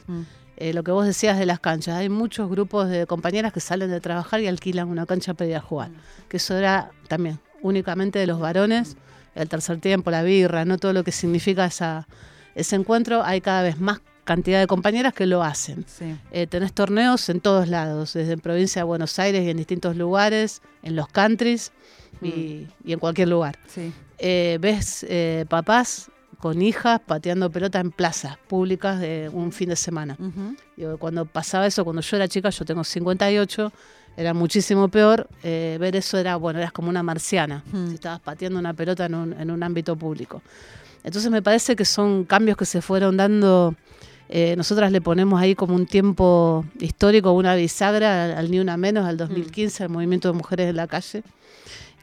eh, 0.57 0.73
lo 0.73 0.83
que 0.83 0.91
vos 0.91 1.05
decías 1.05 1.37
de 1.37 1.45
las 1.45 1.59
canchas, 1.59 1.95
hay 1.95 2.09
muchos 2.09 2.49
grupos 2.49 2.89
de 2.89 3.05
compañeras 3.05 3.51
que 3.53 3.59
salen 3.59 3.89
de 3.89 3.99
trabajar 4.01 4.39
y 4.41 4.47
alquilan 4.47 4.87
una 4.87 5.05
cancha 5.05 5.33
para 5.33 5.49
ir 5.49 5.55
a 5.55 5.61
jugar, 5.61 5.91
que 6.29 6.37
eso 6.37 6.57
era 6.57 6.91
también 7.07 7.39
únicamente 7.61 8.19
de 8.19 8.27
los 8.27 8.39
varones, 8.39 8.95
el 9.35 9.49
tercer 9.49 9.79
tiempo, 9.79 10.11
la 10.11 10.23
birra, 10.23 10.63
no 10.65 10.77
todo 10.77 10.93
lo 10.93 11.03
que 11.03 11.11
significa 11.11 11.65
esa, 11.65 12.07
ese 12.55 12.75
encuentro, 12.77 13.23
hay 13.23 13.41
cada 13.41 13.63
vez 13.63 13.79
más 13.79 13.99
cantidad 14.23 14.59
de 14.59 14.65
compañeras 14.67 15.13
que 15.13 15.25
lo 15.27 15.43
hacen. 15.43 15.85
Sí. 15.87 16.17
Eh, 16.31 16.47
tenés 16.47 16.73
torneos 16.73 17.27
en 17.29 17.41
todos 17.41 17.67
lados, 17.67 18.13
desde 18.13 18.33
en 18.33 18.39
provincia 18.39 18.79
de 18.81 18.83
Buenos 18.85 19.19
Aires 19.19 19.43
y 19.43 19.49
en 19.49 19.57
distintos 19.57 19.95
lugares, 19.97 20.61
en 20.83 20.95
los 20.95 21.07
countries 21.09 21.71
y- 22.21 22.65
y 22.83 22.93
en 22.93 22.99
cualquier 22.99 23.27
lugar 23.27 23.59
Sí. 23.67 23.91
eh, 24.17 24.57
ves 24.61 25.05
eh, 25.09 25.45
papás 25.49 26.09
con 26.39 26.61
hijas 26.61 26.99
pateando 27.05 27.49
pelota 27.49 27.79
en 27.79 27.91
plazas 27.91 28.37
públicas 28.47 28.99
de 28.99 29.29
un 29.31 29.51
fin 29.51 29.69
de 29.69 29.75
semana. 29.75 30.15
Ujú. 30.19 30.55
Digo, 30.77 30.97
cuando 30.97 31.25
pasaba 31.25 31.65
eso, 31.67 31.83
cuando 31.83 32.01
yo 32.01 32.17
era 32.17 32.27
chica, 32.27 32.49
yo 32.49 32.65
tengo 32.65 32.83
58, 32.83 33.71
era 34.17 34.33
muchísimo 34.33 34.87
peor. 34.87 35.27
eh, 35.43 35.77
ver 35.79 35.95
eso 35.95 36.17
era, 36.17 36.35
bueno, 36.37 36.59
eras 36.59 36.71
como 36.71 36.89
una 36.89 37.03
marciana, 37.03 37.63
Hmm. 37.71 37.87
si 37.87 37.95
estabas 37.95 38.19
pateando 38.21 38.59
una 38.59 38.73
pelota 38.73 39.05
en 39.05 39.15
un, 39.15 39.33
en 39.33 39.51
un 39.51 39.61
ámbito 39.63 39.95
público. 39.95 40.41
Entonces 41.03 41.29
me 41.31 41.41
parece 41.41 41.75
que 41.75 41.85
son 41.85 42.23
cambios 42.25 42.57
que 42.57 42.65
se 42.65 42.81
fueron 42.81 43.17
dando. 43.17 43.75
eh, 44.27 44.55
nosotras 44.57 44.91
le 44.91 45.01
ponemos 45.01 45.39
ahí 45.39 45.53
como 45.53 45.75
un 45.75 45.85
tiempo 45.85 46.65
histórico, 46.79 47.31
una 47.33 47.53
bisagra 47.55 48.23
al, 48.25 48.31
al 48.31 48.49
Ni 48.49 48.59
Una 48.59 48.75
Menos, 48.75 49.05
al 49.05 49.17
2015, 49.17 49.83
al 49.83 49.89
movimiento 49.89 50.27
de 50.29 50.33
mujeres 50.33 50.69
en 50.69 50.75
la 50.77 50.87
calle. 50.87 51.21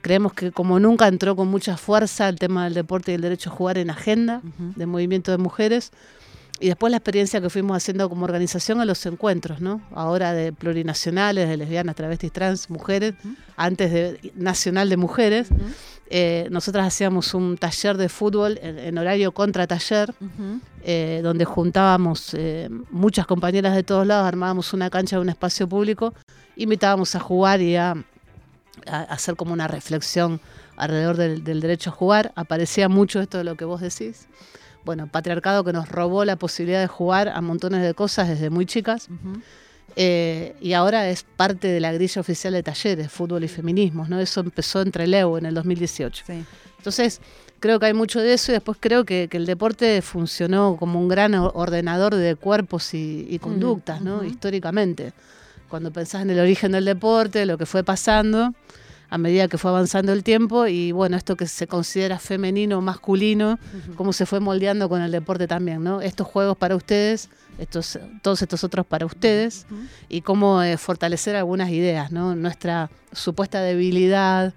Creemos 0.02 0.34
que 0.34 0.52
como 0.52 0.78
nunca 0.78 1.08
entró 1.08 1.34
con 1.34 1.48
mucha 1.48 1.76
fuerza 1.76 2.28
el 2.28 2.38
tema 2.38 2.64
del 2.64 2.74
deporte 2.74 3.12
y 3.12 3.14
el 3.14 3.22
derecho 3.22 3.50
a 3.50 3.54
jugar 3.54 3.78
en 3.78 3.88
agenda 3.88 4.42
Ujú. 4.44 4.72
de 4.76 4.86
movimiento 4.86 5.30
de 5.30 5.38
mujeres. 5.38 5.90
Y 6.60 6.68
después 6.68 6.90
la 6.92 6.98
experiencia 6.98 7.40
que 7.40 7.50
fuimos 7.50 7.76
haciendo 7.76 8.08
como 8.08 8.24
organización 8.24 8.80
en 8.80 8.86
los 8.86 9.04
encuentros, 9.06 9.60
¿no? 9.60 9.80
Ahora 9.92 10.32
de 10.32 10.52
plurinacionales, 10.52 11.48
de 11.48 11.56
lesbianas, 11.56 11.96
travestis, 11.96 12.30
trans, 12.30 12.70
mujeres, 12.70 13.14
antes 13.56 13.90
de 13.90 14.32
nacional 14.36 14.88
de 14.88 14.96
mujeres. 14.96 15.48
Eh, 16.08 16.46
nosotras 16.50 16.86
hacíamos 16.86 17.34
un 17.34 17.56
taller 17.56 17.96
de 17.96 18.08
fútbol 18.08 18.60
en, 18.62 18.78
en 18.78 18.98
horario 18.98 19.32
contra 19.32 19.66
taller, 19.66 20.14
eh, 20.84 21.20
donde 21.22 21.44
juntábamos 21.46 22.34
eh, 22.34 22.68
muchas 22.90 23.26
compañeras 23.26 23.74
de 23.74 23.82
todos 23.82 24.06
lados, 24.06 24.28
armábamos 24.28 24.72
una 24.72 24.90
cancha 24.90 25.16
de 25.16 25.22
un 25.22 25.30
espacio 25.30 25.66
público, 25.66 26.12
invitábamos 26.54 27.14
a 27.16 27.20
jugar 27.20 27.60
y 27.62 27.76
a, 27.76 27.94
a 28.86 29.02
hacer 29.02 29.36
como 29.36 29.52
una 29.52 29.68
reflexión 29.68 30.40
alrededor 30.76 31.16
del, 31.16 31.44
del 31.44 31.60
derecho 31.60 31.90
a 31.90 31.92
jugar. 31.92 32.32
Aparecía 32.34 32.88
mucho 32.88 33.20
esto 33.20 33.38
de 33.38 33.44
lo 33.44 33.56
que 33.56 33.64
vos 33.64 33.80
decís. 33.80 34.26
Bueno, 34.84 35.06
patriarcado 35.06 35.64
que 35.64 35.72
nos 35.72 35.88
robó 35.88 36.24
la 36.24 36.36
posibilidad 36.36 36.80
de 36.80 36.88
jugar 36.88 37.28
a 37.28 37.40
montones 37.40 37.82
de 37.82 37.94
cosas 37.94 38.28
desde 38.28 38.50
muy 38.50 38.66
chicas. 38.66 39.08
Ujú. 39.08 39.40
Eh, 39.94 40.56
y 40.60 40.72
ahora 40.72 41.08
es 41.08 41.22
parte 41.22 41.68
de 41.68 41.80
la 41.80 41.92
grilla 41.92 42.20
oficial 42.20 42.52
de 42.54 42.62
talleres, 42.62 43.12
fútbol 43.12 43.44
y 43.44 43.48
feminismos, 43.48 44.08
¿no? 44.08 44.18
Eso 44.20 44.40
empezó 44.40 44.80
entre 44.80 45.06
Leo 45.06 45.38
en 45.38 45.46
el 45.46 45.54
2018. 45.54 46.24
Sí. 46.26 46.44
Entonces, 46.78 47.20
creo 47.60 47.78
que 47.78 47.86
hay 47.86 47.94
mucho 47.94 48.20
de 48.20 48.32
eso 48.32 48.50
y 48.52 48.54
después 48.54 48.78
creo 48.80 49.04
que, 49.04 49.28
que 49.30 49.36
el 49.36 49.46
deporte 49.46 50.02
funcionó 50.02 50.76
como 50.78 50.98
un 50.98 51.08
gran 51.08 51.34
ordenador 51.34 52.14
de 52.14 52.34
cuerpos 52.36 52.94
y, 52.94 53.26
y 53.28 53.38
conductas, 53.38 54.00
¿no? 54.00 54.16
ujú. 54.16 54.24
Históricamente. 54.24 55.12
Cuando 55.72 55.90
pensás 55.90 56.20
en 56.20 56.28
el 56.28 56.38
origen 56.38 56.72
del 56.72 56.84
deporte, 56.84 57.46
lo 57.46 57.56
que 57.56 57.64
fue 57.64 57.82
pasando, 57.82 58.52
a 59.08 59.16
medida 59.16 59.48
que 59.48 59.56
fue 59.56 59.70
avanzando 59.70 60.12
el 60.12 60.22
tiempo 60.22 60.66
y 60.66 60.92
bueno, 60.92 61.16
esto 61.16 61.34
que 61.34 61.46
se 61.46 61.66
considera 61.66 62.18
femenino, 62.18 62.82
masculino, 62.82 63.58
cómo 63.96 64.12
se 64.12 64.26
fue 64.26 64.38
moldeando 64.38 64.90
con 64.90 65.00
el 65.00 65.10
deporte 65.10 65.48
también, 65.48 65.82
¿no? 65.82 66.02
Estos 66.02 66.26
juegos 66.26 66.58
para 66.58 66.76
ustedes, 66.76 67.30
estos, 67.56 67.98
todos 68.20 68.42
estos 68.42 68.64
otros 68.64 68.84
para 68.84 69.06
ustedes 69.06 69.64
y 70.10 70.20
cómo 70.20 70.62
eh, 70.62 70.76
fortalecer 70.76 71.36
algunas 71.36 71.70
ideas, 71.70 72.12
¿no? 72.12 72.36
Nuestra 72.36 72.90
supuesta 73.10 73.62
debilidad, 73.62 74.52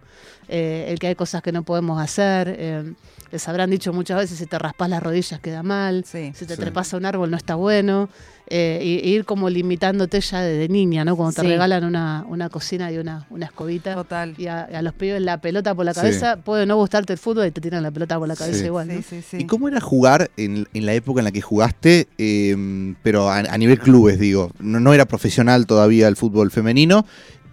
eh, 0.50 0.88
el 0.90 1.00
que 1.00 1.08
hay 1.08 1.16
cosas 1.16 1.42
que 1.42 1.54
no 1.54 1.64
podemos 1.64 2.02
hacer. 2.02 2.54
eh, 2.60 2.94
les 3.32 3.48
habrán 3.48 3.70
dicho 3.70 3.92
muchas 3.94 4.18
veces, 4.18 4.38
si 4.38 4.46
te 4.46 4.58
raspas 4.60 4.90
las 4.90 5.02
rodillas 5.04 5.40
queda 5.40 5.64
mal, 5.64 6.04
Sí. 6.06 6.32
si 6.36 6.46
te 6.46 6.56
Sí. 6.56 6.62
trepas 6.62 6.94
a 6.94 6.98
un 6.98 7.06
árbol 7.06 7.32
no 7.32 7.38
está 7.38 7.56
bueno, 7.56 8.10
eh, 8.48 8.80
y, 8.84 9.08
y 9.10 9.14
ir 9.16 9.26
como 9.26 9.50
limitándote 9.50 10.22
ya 10.22 10.42
desde 10.42 10.68
niña, 10.72 11.04
¿no? 11.04 11.16
Cuando 11.16 11.34
te 11.34 11.42
Sí. 11.42 11.48
regalan 11.48 11.84
una, 11.84 12.24
una 12.30 12.50
cocina 12.50 12.92
y 12.92 12.98
una, 13.00 13.26
una 13.32 13.46
escobita. 13.48 13.96
Total. 13.96 14.36
Y 14.38 14.46
a, 14.48 14.62
a 14.66 14.82
los 14.84 14.94
pibes 14.94 15.20
la 15.22 15.42
pelota 15.42 15.74
por 15.74 15.84
la 15.86 15.94
Sí. 15.94 16.00
cabeza, 16.02 16.38
puede 16.38 16.66
no 16.68 16.76
gustarte 16.76 17.14
el 17.14 17.20
fútbol 17.20 17.48
y 17.48 17.52
te 17.52 17.60
tiran 17.62 17.82
la 17.82 17.90
pelota 17.92 18.20
por 18.20 18.28
la 18.28 18.36
cabeza 18.36 18.60
Sí. 18.60 18.66
igual, 18.66 18.88
¿no? 18.88 18.94
Sí, 18.96 19.04
sí, 19.10 19.22
sí. 19.32 19.38
¿Y 19.40 19.46
cómo 19.48 19.68
era 19.68 19.82
jugar 19.82 20.30
en, 20.38 20.68
en 20.74 20.86
la 20.86 20.94
época 20.94 21.22
en 21.22 21.26
la 21.26 21.32
que 21.32 21.42
jugaste, 21.42 22.08
eh, 22.20 22.94
pero 23.02 23.30
a, 23.30 23.38
a 23.40 23.58
nivel 23.58 23.80
clubes, 23.80 24.20
digo? 24.20 24.52
No, 24.60 24.80
no 24.80 24.94
era 24.94 25.06
profesional 25.06 25.66
todavía 25.66 26.08
el 26.08 26.16
fútbol 26.16 26.52
femenino, 26.52 27.06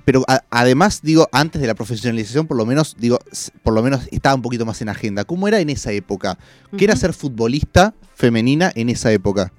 pero 0.05 0.25
a- 0.29 0.43
además, 0.51 1.01
digo, 1.03 1.29
antes 1.33 1.61
de 1.61 1.67
la 1.67 1.75
profesionalización, 1.75 2.47
por 2.47 2.57
lo 2.57 2.67
menos, 2.67 2.97
digo, 2.99 3.19
por 3.63 3.75
lo 3.75 3.83
menos 3.83 4.09
estaba 4.11 4.35
un 4.35 4.43
poquito 4.43 4.67
más 4.67 4.81
en 4.83 4.89
agenda. 4.89 5.25
¿Cómo 5.25 5.49
era 5.49 5.61
en 5.61 5.71
esa 5.71 5.93
época? 5.93 6.39
¿Qué 6.77 6.85
era 6.85 6.97
ser 6.97 7.13
futbolista 7.13 7.95
femenina 8.15 8.73
en 8.75 8.89
esa 8.89 9.13
época? 9.13 9.53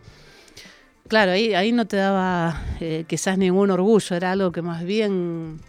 Claro, 1.07 1.31
ahí, 1.31 1.53
ahí 1.53 1.71
no 1.71 1.85
te 1.85 1.97
daba 1.97 2.61
eh, 2.79 3.05
quizás 3.07 3.37
ningún 3.37 3.69
orgullo, 3.71 4.15
era 4.15 4.31
algo 4.31 4.51
que 4.51 4.61
más 4.61 4.83
bien, 4.83 5.59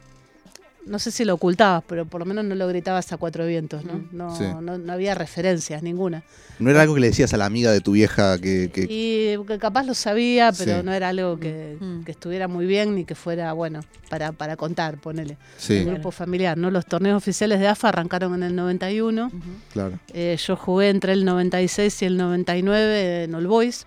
no 0.87 0.99
sé 0.99 1.11
si 1.11 1.25
lo 1.25 1.35
ocultabas, 1.35 1.83
pero 1.87 2.05
por 2.05 2.21
lo 2.21 2.26
menos 2.26 2.45
no 2.45 2.55
lo 2.55 2.69
gritabas 2.69 3.12
a 3.12 3.17
cuatro 3.17 3.47
vientos, 3.47 3.85
¿no? 3.85 4.05
No, 4.12 4.37
Sí. 4.37 4.45
no, 4.61 4.79
no 4.79 4.93
había 4.93 5.14
referencias 5.14 5.83
ninguna. 5.83 6.23
¿No 6.59 6.71
era 6.71 6.83
algo 6.83 6.95
que 6.95 7.00
le 7.00 7.07
decías 7.09 7.33
a 7.35 7.37
la 7.37 7.47
amiga 7.47 7.73
de 7.73 7.81
tu 7.81 7.93
vieja 7.93 8.38
que... 8.38 8.71
que- 8.73 8.87
Y 8.88 9.45
que 9.47 9.59
capaz 9.59 9.85
lo 9.85 9.95
sabía, 9.95 10.53
pero 10.57 10.79
Sí. 10.81 10.83
no 10.85 10.93
era 10.93 11.09
algo 11.09 11.38
que, 11.41 11.76
Mm. 11.81 12.05
que 12.05 12.12
estuviera 12.12 12.47
muy 12.49 12.67
bien 12.67 12.95
ni 12.95 13.05
que 13.05 13.14
fuera, 13.14 13.53
bueno, 13.55 13.81
para, 14.09 14.33
para 14.33 14.57
contar, 14.57 14.99
ponele. 14.99 15.37
sí, 15.57 15.79
Un 15.79 15.95
grupo 15.95 16.11
familiar, 16.11 16.57
¿no? 16.59 16.71
Los 16.71 16.87
torneos 16.87 17.17
oficiales 17.17 17.59
de 17.61 17.67
AFA 17.69 17.88
arrancaron 17.88 18.35
en 18.35 18.43
el 18.45 18.55
91. 18.55 19.26
Ujú. 19.26 19.38
claro. 19.73 19.99
Eh, 20.12 20.37
yo 20.47 20.55
jugué 20.57 20.91
entre 20.91 21.12
el 21.12 21.25
96 21.25 22.03
y 22.03 22.05
el 22.05 22.17
99 22.17 23.25
en 23.25 23.35
All 23.35 23.47
Boys. 23.47 23.87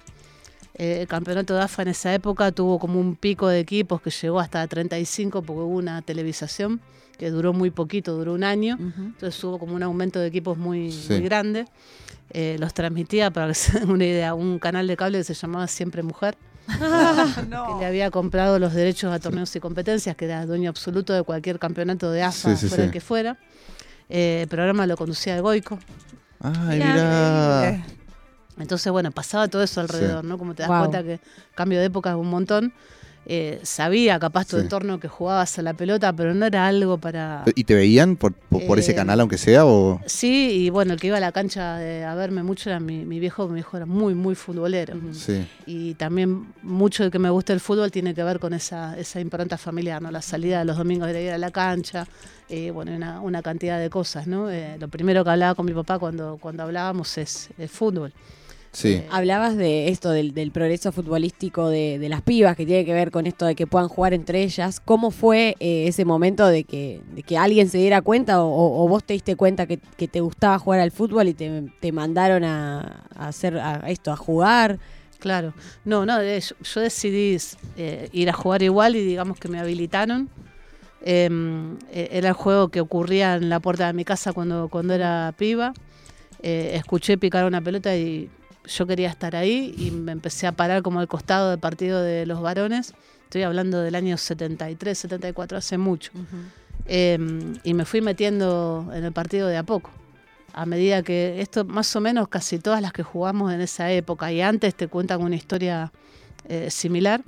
Eh, 0.78 1.02
el 1.02 1.08
campeonato 1.08 1.56
de 1.56 1.62
AFA 1.62 1.82
en 1.82 1.88
esa 1.90 2.14
época 2.14 2.52
tuvo 2.52 2.78
como 2.80 3.00
un 3.00 3.16
pico 3.16 3.48
de 3.48 3.60
equipos 3.60 4.00
que 4.02 4.12
llegó 4.12 4.40
hasta 4.40 4.66
35 4.68 5.42
porque 5.42 5.62
hubo 5.62 5.76
una 5.78 6.02
televisación 6.04 6.82
que 7.18 7.32
duró 7.32 7.52
muy 7.52 7.72
poquito, 7.72 8.14
duró 8.16 8.34
un 8.34 8.44
año. 8.44 8.78
Entonces 8.80 9.44
hubo 9.44 9.58
como 9.58 9.74
un 9.74 9.82
aumento 9.82 10.20
de 10.20 10.28
equipos 10.28 10.56
muy, 10.58 10.92
Sí. 10.92 11.14
muy 11.14 11.22
grande. 11.24 11.66
Eh, 12.30 12.58
los 12.60 12.74
transmitía, 12.76 13.32
para 13.32 13.48
que 13.48 13.54
se 13.56 13.80
den 13.80 13.90
una 13.90 14.06
idea, 14.06 14.34
un 14.36 14.60
canal 14.60 14.86
de 14.86 14.96
cable 14.98 15.18
que 15.18 15.24
se 15.24 15.34
llamaba 15.34 15.66
Siempre 15.68 16.04
Mujer, 16.04 16.38
que 16.68 17.46
No. 17.48 17.80
le 17.80 17.86
había 17.88 18.12
comprado 18.12 18.60
los 18.60 18.74
derechos 18.74 19.12
a 19.12 19.18
torneos 19.20 19.56
y 19.56 19.60
competencias, 19.60 20.16
que 20.16 20.26
era 20.26 20.46
dueño 20.46 20.70
absoluto 20.70 21.14
de 21.14 21.24
cualquier 21.24 21.58
campeonato 21.58 22.12
de 22.12 22.22
AFA, 22.22 22.56
Sí, 22.56 22.58
sí, 22.58 22.68
fuera 22.68 22.84
sí. 22.84 22.88
el 22.88 22.92
que 22.94 23.02
fuera. 23.02 23.38
Eh, 24.10 24.42
el 24.44 24.48
programa 24.48 24.86
lo 24.86 24.96
conducía 24.96 25.36
el 25.36 25.42
Goico. 25.42 25.80
Ay, 26.40 26.78
Mirá. 26.78 26.94
mira. 27.72 27.86
Entonces, 28.60 28.92
bueno, 28.92 29.12
pasaba 29.12 29.48
todo 29.48 29.64
eso 29.64 29.82
alrededor, 29.82 30.24
¿no? 30.26 30.38
Como 30.38 30.54
te 30.56 30.64
das 30.64 30.72
cuenta 30.80 31.04
que 31.04 31.20
cambio 31.56 31.80
de 31.80 31.86
época 31.86 32.10
es 32.12 32.16
un 32.16 32.30
montón. 32.30 32.74
Eh, 33.30 33.60
sabía 33.64 34.18
capaz 34.20 34.46
tu 34.48 34.56
Sí. 34.56 34.62
entorno 34.62 35.02
que 35.02 35.10
jugabas 35.10 35.60
a 35.60 35.62
la 35.62 35.74
pelota, 35.74 36.14
pero 36.14 36.34
no 36.34 36.46
era 36.46 36.66
algo 36.66 36.98
para... 36.98 37.44
¿Y 37.56 37.66
te 37.66 37.76
veían 37.76 38.16
por, 38.16 38.32
por, 38.34 38.66
por 38.66 38.80
ese 38.80 38.94
Eh, 38.94 38.96
canal, 38.96 39.20
aunque 39.20 39.38
sea? 39.38 39.66
O... 39.66 40.00
Sí, 40.06 40.52
y 40.66 40.70
bueno, 40.70 40.94
el 40.94 41.00
que 41.02 41.08
iba 41.08 41.18
a 41.18 41.20
la 41.20 41.34
cancha 41.34 41.76
de- 41.76 42.06
a 42.06 42.16
verme 42.16 42.42
mucho 42.42 42.70
era 42.70 42.80
mi, 42.80 43.04
mi 43.06 43.20
viejo, 43.20 43.50
mi 43.50 43.56
viejo 43.56 43.76
era 43.76 43.86
muy, 43.86 44.16
muy 44.16 44.34
futbolero. 44.34 44.94
Sí, 45.12 45.46
Y 45.66 45.96
también 45.96 46.46
mucho 46.62 47.04
de 47.04 47.12
que 47.12 47.20
me 47.20 47.30
guste 47.30 47.52
el 47.52 47.60
fútbol 47.60 47.92
tiene 47.92 48.14
que 48.16 48.24
ver 48.24 48.40
con 48.40 48.54
esa, 48.54 48.98
esa 48.98 49.20
impronta 49.20 49.58
familiar, 49.58 50.02
¿no? 50.02 50.10
La 50.10 50.22
salida 50.22 50.60
de 50.60 50.66
los 50.66 50.78
domingos 50.78 51.10
de 51.12 51.22
ir 51.24 51.32
a 51.32 51.38
la 51.38 51.52
cancha, 51.52 52.08
eh, 52.48 52.72
bueno, 52.72 52.96
una, 52.96 53.20
una 53.20 53.42
cantidad 53.42 53.78
de 53.78 53.90
cosas, 53.90 54.26
¿no? 54.26 54.50
Eh, 54.50 54.78
lo 54.80 54.88
primero 54.88 55.26
que 55.26 55.32
hablaba 55.32 55.54
con 55.54 55.66
mi 55.66 55.74
papá 55.74 56.00
cuando, 56.00 56.38
cuando 56.40 56.64
hablábamos 56.64 57.18
es, 57.18 57.50
es 57.58 57.70
fútbol. 57.70 58.14
Sí. 58.78 59.04
Hablabas 59.10 59.58
de 59.58 59.90
esto, 59.90 60.12
del, 60.12 60.34
del 60.34 60.52
progreso 60.52 60.92
futbolístico 60.92 61.70
de, 61.70 61.98
de 62.00 62.10
las 62.10 62.22
pibas, 62.22 62.56
que 62.56 62.66
tiene 62.66 62.86
que 62.86 62.94
ver 62.94 63.12
con 63.12 63.26
esto 63.26 63.46
de 63.46 63.56
que 63.56 63.66
puedan 63.66 63.88
jugar 63.88 64.14
entre 64.14 64.44
ellas. 64.44 64.80
¿Cómo 64.80 65.12
fue 65.12 65.56
eh, 65.60 65.88
ese 65.88 66.06
momento 66.06 66.46
de 66.48 66.64
que, 66.64 67.02
de 67.14 67.24
que 67.24 67.38
alguien 67.38 67.70
se 67.70 67.78
diera 67.80 68.02
cuenta 68.02 68.44
o, 68.44 68.88
vos 68.88 69.04
te 69.04 69.14
diste 69.14 69.36
cuenta 69.36 69.66
que, 69.66 69.78
que 69.78 70.08
te 70.08 70.22
gustaba 70.22 70.60
jugar 70.60 70.80
al 70.82 70.92
fútbol 70.92 71.28
y 71.28 71.34
te, 71.34 71.64
te 71.80 71.92
mandaron 71.92 72.44
a, 72.44 73.08
a 73.16 73.28
hacer 73.30 73.58
a 73.58 73.90
esto, 73.90 74.12
a 74.12 74.16
jugar? 74.16 74.80
Claro, 75.20 75.54
no, 75.84 76.06
no, 76.06 76.22
yo, 76.22 76.82
decidí 76.82 77.38
eh, 77.76 78.10
ir 78.12 78.30
a 78.30 78.34
jugar 78.34 78.62
igual 78.62 78.96
y 78.96 79.04
digamos 79.04 79.40
que 79.40 79.48
me 79.48 79.60
habilitaron. 79.60 80.30
Em, 81.02 81.78
eh, 81.92 82.10
era 82.12 82.30
el 82.30 82.34
juego 82.34 82.70
que 82.70 82.82
ocurría 82.82 83.36
en 83.36 83.50
la 83.50 83.60
puerta 83.60 83.88
de 83.88 83.94
mi 83.94 84.06
casa 84.06 84.34
cuando, 84.34 84.70
cuando 84.70 84.94
era 84.94 85.34
piba. 85.38 85.74
Eh, 86.44 86.74
escuché 86.76 87.18
picar 87.18 87.46
una 87.46 87.62
pelota 87.62 87.96
y 87.96 88.30
yo 88.68 88.86
quería 88.86 89.10
estar 89.10 89.36
ahí 89.36 89.74
y 89.78 89.92
me 89.92 90.12
empecé 90.12 90.48
a 90.48 90.52
parar 90.52 90.82
como 90.82 91.00
al 91.00 91.08
costado 91.08 91.52
del 91.52 91.60
partido 91.60 92.02
de 92.02 92.26
los 92.26 92.42
varones. 92.42 92.94
Estoy 93.24 93.44
hablando 93.44 93.82
del 93.82 93.96
año 93.96 94.18
73, 94.18 94.98
74, 94.98 95.58
hace 95.58 95.78
mucho. 95.78 96.12
Em, 96.86 97.56
y 97.64 97.74
me 97.74 97.86
fui 97.86 98.02
metiendo 98.02 98.90
en 98.94 99.04
el 99.04 99.12
partido 99.12 99.48
de 99.48 99.58
a 99.58 99.64
poco. 99.64 99.90
A 100.54 100.66
medida 100.66 101.04
que 101.04 101.42
esto, 101.42 101.66
más 101.66 101.94
o 101.96 102.02
menos 102.02 102.30
casi 102.30 102.60
todas 102.60 102.82
las 102.82 102.94
que 102.94 103.04
jugamos 103.04 103.54
en 103.54 103.62
esa 103.62 103.92
época 103.92 104.32
y 104.32 104.42
antes 104.42 104.76
te 104.76 104.88
cuentan 104.88 105.22
una 105.22 105.36
historia 105.36 105.92
eh, 106.48 106.70
similar. 106.72 107.22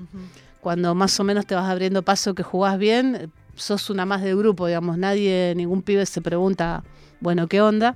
Cuando 0.61 0.95
más 0.95 1.19
o 1.19 1.23
menos 1.23 1.45
te 1.45 1.55
vas 1.55 1.69
abriendo 1.69 2.01
paso 2.01 2.33
que 2.33 2.43
jugás 2.43 2.77
bien, 2.77 3.15
eh, 3.15 3.27
sos 3.55 3.89
una 3.89 4.05
más 4.05 4.21
del 4.21 4.37
grupo, 4.37 4.67
digamos. 4.67 4.97
Nadie, 4.97 5.53
ningún 5.55 5.81
pibe 5.81 6.05
se 6.05 6.21
pregunta, 6.21 6.83
bueno, 7.19 7.47
¿qué 7.47 7.61
onda? 7.61 7.95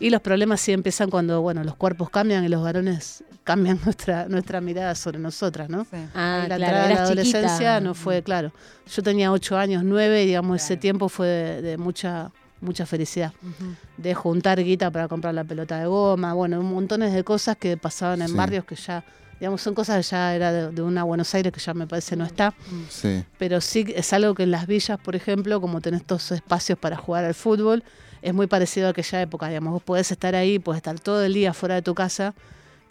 Y 0.00 0.10
los 0.10 0.20
problemas 0.20 0.60
sí 0.60 0.72
empiezan 0.72 1.10
cuando, 1.10 1.40
bueno, 1.42 1.64
los 1.64 1.74
cuerpos 1.74 2.08
cambian 2.10 2.44
y 2.44 2.48
los 2.48 2.62
varones 2.62 3.24
cambian 3.44 3.80
nuestra, 3.84 4.28
nuestra 4.28 4.60
mirada 4.60 4.94
sobre 4.94 5.18
nosotras, 5.18 5.68
¿no? 5.68 5.84
Sí. 5.84 5.96
Ah, 6.14 6.46
la 6.48 6.56
claro, 6.56 6.62
entrada 6.76 6.82
la 6.82 6.88
chiquita. 6.88 7.02
adolescencia 7.04 7.80
no 7.80 7.94
fue, 7.94 8.22
claro. 8.22 8.52
Yo 8.94 9.02
tenía 9.02 9.32
ocho 9.32 9.56
años, 9.58 9.82
nueve, 9.84 10.22
y 10.22 10.26
digamos, 10.26 10.62
ese 10.62 10.76
tiempo 10.76 11.08
fue 11.08 11.26
de, 11.26 11.62
de 11.62 11.78
mucha, 11.78 12.30
mucha 12.60 12.86
felicidad. 12.86 13.32
Ujú. 13.42 13.74
De 13.96 14.14
juntar 14.14 14.62
guita 14.62 14.90
para 14.90 15.08
comprar 15.08 15.34
la 15.34 15.42
pelota 15.44 15.78
de 15.80 15.86
goma, 15.86 16.32
bueno, 16.34 16.62
montones 16.62 17.12
de 17.12 17.24
cosas 17.24 17.56
que 17.56 17.76
pasaban 17.76 18.22
en 18.22 18.28
Sí. 18.28 18.34
barrios 18.36 18.64
que 18.64 18.76
ya, 18.76 19.02
digamos, 19.40 19.60
son 19.62 19.74
cosas 19.74 19.96
que 19.96 20.10
ya 20.12 20.34
era 20.36 20.52
de, 20.52 20.70
de 20.70 20.82
una 20.82 21.02
Buenos 21.02 21.34
Aires 21.34 21.52
que 21.52 21.58
ya 21.58 21.74
me 21.74 21.88
parece 21.88 22.14
no 22.14 22.24
está. 22.24 22.54
Sí. 22.88 23.24
Pero 23.38 23.60
sí 23.60 23.84
es 23.96 24.12
algo 24.12 24.34
que 24.34 24.44
en 24.44 24.52
las 24.52 24.68
villas, 24.68 24.98
por 25.00 25.16
ejemplo, 25.16 25.60
como 25.60 25.80
tenés 25.80 26.02
estos 26.02 26.30
espacios 26.30 26.78
para 26.78 26.96
jugar 26.96 27.24
al 27.24 27.34
fútbol, 27.34 27.82
es 28.22 28.34
muy 28.34 28.46
parecido 28.46 28.86
a 28.88 28.90
aquella 28.90 29.22
época, 29.22 29.48
digamos, 29.48 29.72
vos 29.72 29.82
podés 29.82 30.10
estar 30.10 30.34
ahí, 30.34 30.58
podés 30.58 30.78
estar 30.78 30.98
todo 31.00 31.22
el 31.24 31.34
día 31.34 31.52
fuera 31.54 31.74
de 31.76 31.82
tu 31.82 31.94
casa, 31.94 32.34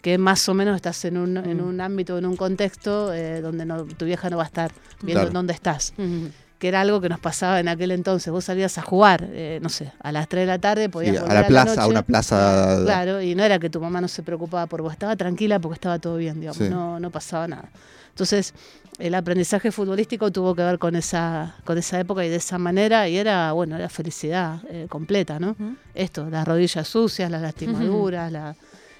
que 0.02 0.16
más 0.18 0.48
o 0.48 0.54
menos 0.54 0.76
estás 0.76 1.04
en 1.04 1.16
un, 1.16 1.36
en 1.36 1.60
un 1.60 1.80
ámbito, 1.80 2.18
en 2.18 2.26
un 2.26 2.36
contexto 2.36 3.12
eh, 3.12 3.40
donde 3.40 3.64
no, 3.66 3.84
tu 3.84 4.04
vieja 4.04 4.30
no 4.30 4.36
va 4.36 4.44
a 4.44 4.46
estar 4.46 4.70
viendo 5.02 5.22
Claro. 5.22 5.32
dónde 5.32 5.52
estás. 5.52 5.92
Ujú. 5.98 6.30
Que 6.58 6.68
era 6.68 6.80
algo 6.80 7.00
que 7.00 7.08
nos 7.08 7.20
pasaba 7.20 7.60
en 7.60 7.68
aquel 7.68 7.92
entonces. 7.92 8.32
Vos 8.32 8.44
salías 8.44 8.78
a 8.78 8.82
jugar, 8.82 9.28
eh, 9.30 9.60
no 9.62 9.68
sé, 9.68 9.92
a 10.00 10.10
las 10.10 10.28
3 10.28 10.42
de 10.42 10.46
la 10.46 10.58
tarde, 10.58 10.84
Sí, 10.84 10.88
podías 10.88 11.16
a 11.18 11.20
volver 11.22 11.40
la 11.42 11.46
plaza, 11.46 11.72
a 11.72 11.76
noche. 11.76 11.88
una 11.90 12.02
plaza. 12.02 12.80
Claro, 12.84 13.22
y 13.22 13.34
no 13.36 13.44
era 13.44 13.58
que 13.60 13.70
tu 13.70 13.80
mamá 13.80 14.00
no 14.00 14.08
se 14.08 14.22
preocupaba 14.24 14.66
por 14.66 14.82
vos, 14.82 14.92
estaba 14.92 15.14
tranquila 15.14 15.60
porque 15.60 15.74
estaba 15.74 15.98
todo 16.00 16.16
bien, 16.16 16.40
digamos, 16.40 16.58
Sí. 16.58 16.68
no, 16.68 16.98
no 16.98 17.10
pasaba 17.10 17.46
nada. 17.46 17.68
Entonces, 18.10 18.54
el 18.98 19.14
aprendizaje 19.14 19.70
futbolístico 19.70 20.30
tuvo 20.32 20.54
que 20.54 20.62
ver 20.62 20.78
con 20.78 20.96
esa, 20.96 21.54
con 21.64 21.78
esa 21.78 22.00
época 22.00 22.24
y 22.24 22.28
de 22.28 22.36
esa 22.36 22.58
manera, 22.58 23.08
y 23.08 23.16
era, 23.16 23.52
bueno, 23.52 23.76
era 23.76 23.88
felicidad 23.88 24.60
eh, 24.68 24.86
completa, 24.88 25.38
¿no? 25.38 25.54
Esto, 25.94 26.28
las 26.28 26.46
rodillas 26.46 26.86
sucias, 26.88 27.30
las 27.30 27.40
lastimaduras, 27.42 28.32
la- 28.32 28.56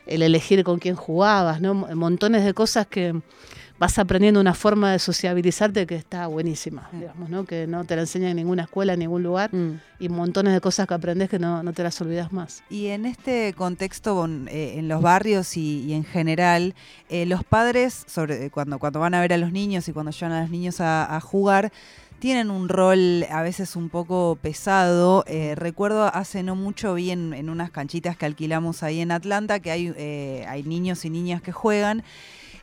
el 0.06 0.22
elegir 0.22 0.64
con 0.64 0.78
quién 0.78 0.94
jugabas, 0.94 1.60
¿no? 1.60 1.74
Mo- 1.74 1.88
Montones 1.94 2.44
de 2.44 2.54
cosas 2.54 2.86
que 2.86 3.20
vas 3.78 3.98
aprendiendo 3.98 4.40
una 4.40 4.54
forma 4.54 4.90
de 4.92 4.98
sociabilizarte 4.98 5.86
que 5.86 5.94
está 5.94 6.26
buenísima, 6.26 6.88
digamos, 6.92 7.30
¿no? 7.30 7.44
Que 7.44 7.66
no 7.66 7.84
te 7.84 7.94
la 7.94 8.02
enseñan 8.02 8.30
en 8.30 8.36
ninguna 8.36 8.64
escuela, 8.64 8.94
en 8.94 8.98
ningún 8.98 9.22
lugar, 9.22 9.54
Mm. 9.54 9.80
y 10.00 10.08
montones 10.08 10.52
de 10.52 10.60
cosas 10.60 10.86
que 10.88 10.94
aprendes 10.94 11.28
que 11.30 11.38
no, 11.38 11.62
no 11.62 11.72
te 11.72 11.82
las 11.84 12.00
olvidas 12.00 12.32
más. 12.32 12.62
Y 12.70 12.86
en 12.88 13.06
este 13.06 13.54
contexto, 13.56 14.26
eh, 14.48 14.74
en 14.78 14.88
los 14.88 15.00
barrios 15.00 15.56
y, 15.56 15.84
y 15.84 15.92
en 15.94 16.04
general, 16.04 16.74
eh, 17.08 17.24
los 17.26 17.44
padres, 17.44 18.04
sobre 18.08 18.50
cuando, 18.50 18.78
cuando 18.78 18.98
van 19.00 19.14
a 19.14 19.20
ver 19.20 19.32
a 19.32 19.36
los 19.38 19.52
niños 19.52 19.88
y 19.88 19.92
cuando 19.92 20.10
llevan 20.10 20.32
a 20.32 20.40
los 20.42 20.50
niños 20.50 20.80
a, 20.80 21.14
a 21.16 21.20
jugar, 21.20 21.72
tienen 22.18 22.50
un 22.50 22.68
rol 22.68 23.24
a 23.30 23.42
veces 23.42 23.76
un 23.76 23.90
poco 23.90 24.36
pesado. 24.42 25.22
Eh, 25.28 25.54
recuerdo 25.54 26.12
hace 26.12 26.42
no 26.42 26.56
mucho 26.56 26.94
vi 26.94 27.12
en, 27.12 27.32
en 27.32 27.48
unas 27.48 27.70
canchitas 27.70 28.16
que 28.16 28.26
alquilamos 28.26 28.82
ahí 28.82 28.98
en 29.00 29.12
Atlanta 29.12 29.60
que 29.60 29.70
hay, 29.70 29.94
eh, 29.96 30.44
hay 30.48 30.64
niños 30.64 31.04
y 31.04 31.10
niñas 31.10 31.42
que 31.42 31.52
juegan. 31.52 32.02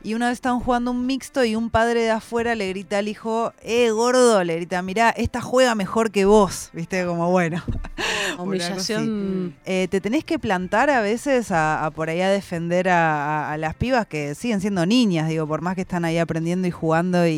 Y 0.04 0.14
una 0.14 0.28
vez 0.28 0.34
estaban 0.34 0.60
jugando 0.60 0.90
un 0.92 1.04
mixto 1.06 1.44
y 1.44 1.56
un 1.56 1.68
padre 1.70 2.02
de 2.02 2.10
afuera 2.10 2.54
le 2.54 2.68
grita 2.68 2.98
al 2.98 3.08
hijo, 3.08 3.52
eh, 3.62 3.90
gordo, 3.90 4.42
le 4.44 4.56
grita, 4.56 4.80
mirá, 4.82 5.10
esta 5.10 5.40
juega 5.40 5.74
mejor 5.74 6.10
que 6.12 6.24
vos, 6.24 6.70
viste, 6.72 7.04
como 7.06 7.30
bueno. 7.30 7.62
Humillación. 8.38 9.54
Eh, 9.64 9.88
te 9.90 10.00
tenés 10.00 10.24
que 10.24 10.38
plantar 10.38 10.90
a 10.90 11.00
veces 11.00 11.50
a, 11.50 11.84
a 11.84 11.90
por 11.90 12.08
ahí 12.10 12.20
a 12.20 12.30
defender 12.30 12.88
a, 12.88 13.48
a- 13.48 13.52
a 13.52 13.56
las 13.58 13.74
pibas 13.74 14.06
que 14.06 14.34
siguen 14.34 14.60
siendo 14.60 14.84
niñas, 14.86 15.28
digo, 15.28 15.46
por 15.46 15.60
más 15.62 15.74
que 15.74 15.80
están 15.82 16.04
ahí 16.04 16.18
aprendiendo 16.18 16.68
y 16.68 16.70
jugando 16.70 17.26
y, 17.26 17.30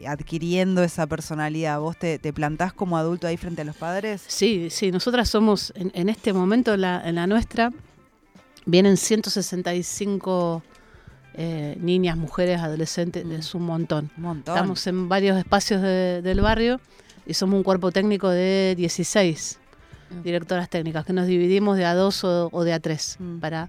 y 0.00 0.06
adquiriendo 0.06 0.82
esa 0.82 1.06
personalidad. 1.06 1.80
¿Vos 1.80 1.96
te, 1.96 2.18
te 2.18 2.32
plantás 2.32 2.72
como 2.72 2.96
adulto 2.98 3.26
ahí 3.26 3.36
frente 3.36 3.62
a 3.62 3.64
los 3.64 3.76
padres? 3.76 4.22
Sí, 4.26 4.68
sí, 4.70 4.90
nosotras 4.92 5.28
somos, 5.28 5.72
en, 5.76 5.90
en 5.94 6.08
este 6.08 6.32
momento 6.32 6.74
en 6.74 6.82
la, 6.82 7.02
en 7.08 7.14
la 7.16 7.26
nuestra, 7.26 7.72
vienen 8.66 8.96
165 8.96 10.62
eh, 11.34 11.76
niñas, 11.80 12.16
mujeres, 12.16 12.60
adolescentes, 12.60 13.24
es 13.26 13.54
un 13.54 13.62
montón. 13.64 14.10
Estamos 14.38 14.86
en 14.86 15.08
varios 15.08 15.36
espacios 15.38 15.82
de- 15.82 16.22
del 16.22 16.40
barrio 16.40 16.80
y 17.26 17.34
somos 17.34 17.56
un 17.56 17.62
cuerpo 17.64 17.90
técnico 17.92 18.28
de 18.28 18.74
16 18.76 19.58
directoras 20.22 20.68
técnicas, 20.70 21.04
que 21.04 21.12
nos 21.12 21.26
dividimos 21.26 21.76
de 21.76 21.84
a 21.86 21.94
dos 21.94 22.22
o, 22.24 22.48
o 22.52 22.62
de 22.64 22.72
a 22.72 22.78
tres 22.80 23.16
Mm. 23.18 23.38
para 23.40 23.68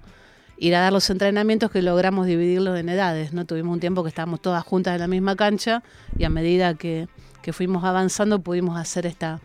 ir 0.57 0.75
a 0.75 0.79
dar 0.81 0.93
los 0.93 1.09
entrenamientos 1.09 1.71
que 1.71 1.81
logramos 1.81 2.27
dividirlos 2.27 2.77
en 2.79 2.87
edades. 2.89 3.33
¿no? 3.33 3.45
Tuvimos 3.45 3.73
un 3.73 3.79
tiempo 3.79 4.03
que 4.03 4.09
estábamos 4.09 4.41
todas 4.41 4.63
juntas 4.63 4.93
en 4.93 4.99
la 5.01 5.07
misma 5.07 5.35
cancha 5.35 5.81
y 6.17 6.23
a 6.23 6.29
medida 6.29 6.75
que, 6.75 7.07
que 7.41 7.51
fuimos 7.51 7.83
avanzando 7.83 8.39
pudimos 8.39 8.77
hacer 8.77 9.05
esta 9.07 9.39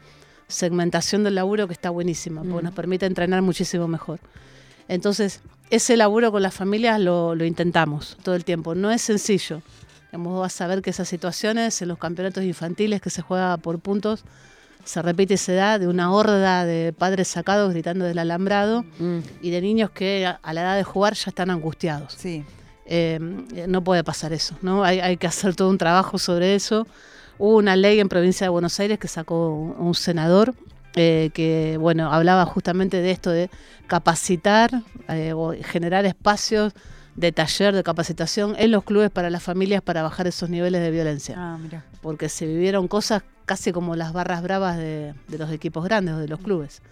segmentación 0.46 1.24
del 1.24 1.36
laburo 1.36 1.66
que 1.68 1.72
está 1.72 1.90
buenísima, 1.90 2.42
porque 2.42 2.60
Mm. 2.62 2.64
nos 2.64 2.74
permite 2.74 3.06
entrenar 3.06 3.40
muchísimo 3.40 3.88
mejor. 3.88 4.20
Entonces, 4.88 5.40
ese 5.70 5.96
laburo 5.96 6.30
con 6.32 6.42
las 6.42 6.54
familias 6.54 7.00
lo, 7.00 7.34
lo 7.34 7.44
intentamos 7.44 8.16
todo 8.22 8.34
el 8.34 8.44
tiempo. 8.44 8.74
No 8.74 8.90
es 8.90 9.02
sencillo. 9.02 9.62
Vas 10.12 10.60
a 10.60 10.66
ver 10.66 10.82
que 10.82 10.90
esas 10.90 11.08
situaciones 11.08 11.80
en 11.82 11.88
los 11.88 11.98
campeonatos 11.98 12.42
infantiles 12.44 13.00
que 13.00 13.10
se 13.10 13.22
juega 13.22 13.56
por 13.58 13.78
puntos, 13.78 14.24
se 14.84 15.00
repite 15.02 15.34
esa 15.34 15.52
edad 15.52 15.80
de 15.80 15.86
una 15.86 16.10
horda 16.12 16.64
de 16.64 16.92
padres 16.92 17.28
sacados 17.28 17.70
gritando 17.72 18.04
del 18.04 18.18
alambrado 18.18 18.82
Mm. 18.98 19.18
y 19.42 19.50
de 19.50 19.60
niños 19.60 19.90
que 19.90 20.26
a, 20.26 20.40
a 20.42 20.52
la 20.52 20.62
edad 20.62 20.76
de 20.76 20.82
jugar 20.84 21.14
ya 21.14 21.28
están 21.30 21.50
angustiados. 21.50 22.14
Sí. 22.18 22.44
Eh, 22.86 23.20
no 23.68 23.84
puede 23.84 24.02
pasar 24.02 24.32
eso, 24.32 24.56
¿no? 24.62 24.82
Hay, 24.82 24.98
hay 24.98 25.16
que 25.16 25.28
hacer 25.28 25.54
todo 25.54 25.68
un 25.70 25.78
trabajo 25.78 26.18
sobre 26.18 26.56
eso. 26.56 26.88
Hubo 27.38 27.56
una 27.58 27.76
ley 27.76 28.00
en 28.00 28.08
provincia 28.08 28.46
de 28.46 28.48
Buenos 28.48 28.80
Aires 28.80 28.98
que 28.98 29.06
sacó 29.06 29.50
un, 29.54 29.76
un 29.86 29.94
senador 29.94 30.54
eh, 30.96 31.30
que, 31.34 31.76
bueno, 31.78 32.12
hablaba 32.12 32.44
justamente 32.46 33.00
de 33.02 33.10
esto 33.10 33.30
de 33.30 33.50
capacitar 33.86 34.82
eh, 35.08 35.32
o 35.32 35.54
generar 35.62 36.04
espacios 36.06 36.72
de 37.16 37.32
taller, 37.32 37.74
de 37.74 37.82
capacitación 37.82 38.54
en 38.58 38.70
los 38.70 38.84
clubes 38.84 39.10
para 39.10 39.30
las 39.30 39.42
familias 39.42 39.82
para 39.82 40.02
bajar 40.02 40.26
esos 40.26 40.48
niveles 40.48 40.80
de 40.82 40.90
violencia. 40.90 41.34
Ah, 41.38 41.58
mira. 41.60 41.84
Porque 42.00 42.28
se 42.28 42.46
vivieron 42.46 42.88
cosas 42.88 43.22
casi 43.46 43.72
como 43.72 43.96
las 43.96 44.12
barras 44.12 44.42
bravas 44.42 44.76
de, 44.76 45.14
de 45.28 45.38
los 45.38 45.50
equipos 45.50 45.84
grandes 45.84 46.14
o 46.14 46.18
de 46.18 46.28
los 46.28 46.38
clubes 46.38 46.82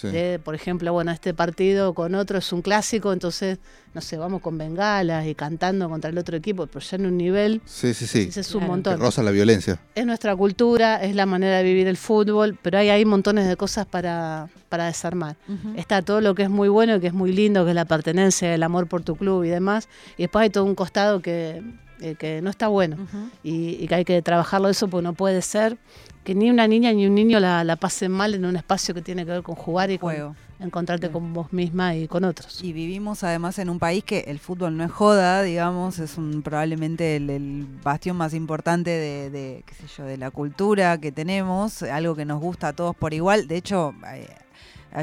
Sí. 0.00 0.08
de, 0.08 0.38
por 0.38 0.54
ejemplo, 0.54 0.92
bueno, 0.92 1.10
este 1.10 1.32
partido 1.34 1.94
con 1.94 2.14
otro 2.14 2.38
es 2.38 2.52
un 2.52 2.60
clásico, 2.62 3.12
entonces, 3.12 3.58
no 3.94 4.00
sé, 4.00 4.16
vamos 4.18 4.42
con 4.42 4.58
bengalas 4.58 5.26
y 5.26 5.34
cantando 5.34 5.88
contra 5.88 6.10
el 6.10 6.18
otro 6.18 6.36
equipo, 6.36 6.66
pero 6.66 6.80
ya 6.80 6.96
en 6.96 7.06
un 7.06 7.16
nivel, 7.16 7.62
Sí, 7.64 7.94
sí, 7.94 8.06
sí. 8.06 8.26
ese 8.28 8.40
es 8.40 8.54
un 8.54 8.60
Claro. 8.60 8.66
Que 8.66 8.70
montón. 8.72 9.00
roza 9.00 9.22
la 9.22 9.30
violencia. 9.30 9.80
Es 9.94 10.04
nuestra 10.04 10.36
cultura, 10.36 11.02
es 11.02 11.14
la 11.14 11.24
manera 11.26 11.56
de 11.58 11.62
vivir 11.62 11.86
el 11.88 11.96
fútbol, 11.96 12.58
pero 12.60 12.78
hay 12.78 12.90
ahí 12.90 13.04
montones 13.04 13.48
de 13.48 13.56
cosas 13.56 13.86
para, 13.86 14.48
para 14.68 14.86
desarmar. 14.86 15.36
Está 15.76 16.02
todo 16.02 16.20
lo 16.20 16.34
que 16.34 16.42
es 16.42 16.50
muy 16.50 16.68
bueno 16.68 16.96
y 16.96 17.00
que 17.00 17.06
es 17.06 17.14
muy 17.14 17.32
lindo, 17.32 17.64
que 17.64 17.70
es 17.70 17.74
la 17.74 17.84
pertenencia, 17.86 18.54
el 18.54 18.62
amor 18.62 18.86
por 18.88 19.02
tu 19.02 19.16
club 19.16 19.44
y 19.44 19.48
demás, 19.48 19.88
y 20.18 20.22
después 20.24 20.42
hay 20.42 20.50
todo 20.50 20.64
un 20.64 20.74
costado 20.74 21.20
que, 21.22 21.62
eh, 22.00 22.16
que 22.18 22.42
no 22.42 22.50
está 22.50 22.68
bueno 22.68 22.98
y, 23.42 23.82
y 23.82 23.88
que 23.88 23.94
hay 23.94 24.04
que 24.04 24.20
trabajarlo 24.20 24.68
eso, 24.68 24.88
porque 24.88 25.04
no 25.04 25.14
puede 25.14 25.40
ser 25.40 25.78
que 26.26 26.34
ni 26.34 26.50
una 26.50 26.66
niña 26.66 26.92
ni 26.92 27.06
un 27.06 27.14
niño 27.14 27.38
la, 27.38 27.62
la 27.62 27.76
pasen 27.76 28.10
mal 28.10 28.34
en 28.34 28.44
un 28.44 28.56
espacio 28.56 28.92
que 28.92 29.00
tiene 29.00 29.24
que 29.24 29.30
ver 29.30 29.44
con 29.44 29.54
jugar 29.54 29.92
y 29.92 29.98
con 29.98 30.34
encontrarte 30.58 31.08
con 31.12 31.32
vos 31.32 31.52
misma 31.52 31.94
y 31.94 32.08
con 32.08 32.24
otros. 32.24 32.64
Y 32.64 32.72
vivimos 32.72 33.22
además 33.22 33.60
en 33.60 33.70
un 33.70 33.78
país 33.78 34.02
que 34.02 34.24
el 34.26 34.40
fútbol 34.40 34.76
no 34.76 34.82
es 34.82 34.90
joda, 34.90 35.44
digamos, 35.44 36.00
es 36.00 36.18
un, 36.18 36.42
probablemente 36.42 37.14
el, 37.14 37.30
el 37.30 37.66
bastión 37.80 38.16
más 38.16 38.34
importante 38.34 38.90
de, 38.90 39.30
de, 39.30 39.62
qué 39.66 39.74
sé 39.74 39.84
yo, 39.98 40.04
de 40.04 40.16
la 40.16 40.32
cultura 40.32 40.98
que 40.98 41.12
tenemos, 41.12 41.84
algo 41.84 42.16
que 42.16 42.24
nos 42.24 42.40
gusta 42.40 42.68
a 42.68 42.72
todos 42.72 42.96
por 42.96 43.14
igual. 43.14 43.46
De 43.46 43.56
hecho, 43.56 43.94
eh, 44.12 44.26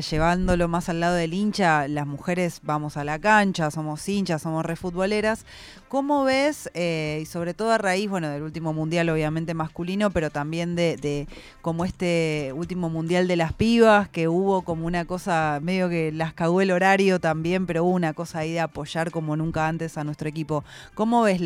llevándolo 0.09 0.67
más 0.67 0.89
al 0.89 0.99
lado 0.99 1.15
del 1.15 1.33
hincha, 1.33 1.87
las 1.87 2.07
mujeres 2.07 2.61
vamos 2.63 2.97
a 2.97 3.03
la 3.03 3.19
cancha, 3.19 3.69
somos 3.69 4.07
hinchas, 4.09 4.41
somos 4.41 4.65
re 4.65 4.75
futboleras. 4.75 5.45
¿Cómo 5.87 6.23
ves, 6.23 6.71
eh, 6.73 7.19
y 7.21 7.25
sobre 7.25 7.53
todo 7.53 7.71
a 7.71 7.77
raíz, 7.77 8.09
bueno, 8.09 8.29
del 8.29 8.41
último 8.41 8.73
mundial 8.73 9.09
obviamente 9.09 9.53
masculino, 9.53 10.09
pero 10.09 10.31
también 10.31 10.75
de, 10.75 10.97
de 10.97 11.27
como 11.61 11.85
este 11.85 12.51
último 12.55 12.89
mundial 12.89 13.27
de 13.27 13.35
las 13.35 13.53
pibas, 13.53 14.09
que 14.09 14.27
hubo 14.27 14.63
como 14.63 14.87
una 14.87 15.05
cosa, 15.05 15.59
medio 15.61 15.89
que 15.89 16.11
las 16.11 16.33
cagó 16.33 16.61
el 16.61 16.71
horario 16.71 17.19
también, 17.19 17.67
pero 17.67 17.83
hubo 17.83 17.93
una 17.93 18.13
cosa 18.13 18.39
ahí 18.39 18.53
de 18.53 18.61
apoyar 18.61 19.11
como 19.11 19.35
nunca 19.35 19.67
antes 19.67 19.97
a 19.99 20.03
nuestro 20.03 20.27
equipo. 20.27 20.63
¿Cómo 20.95 21.21
ves 21.21 21.41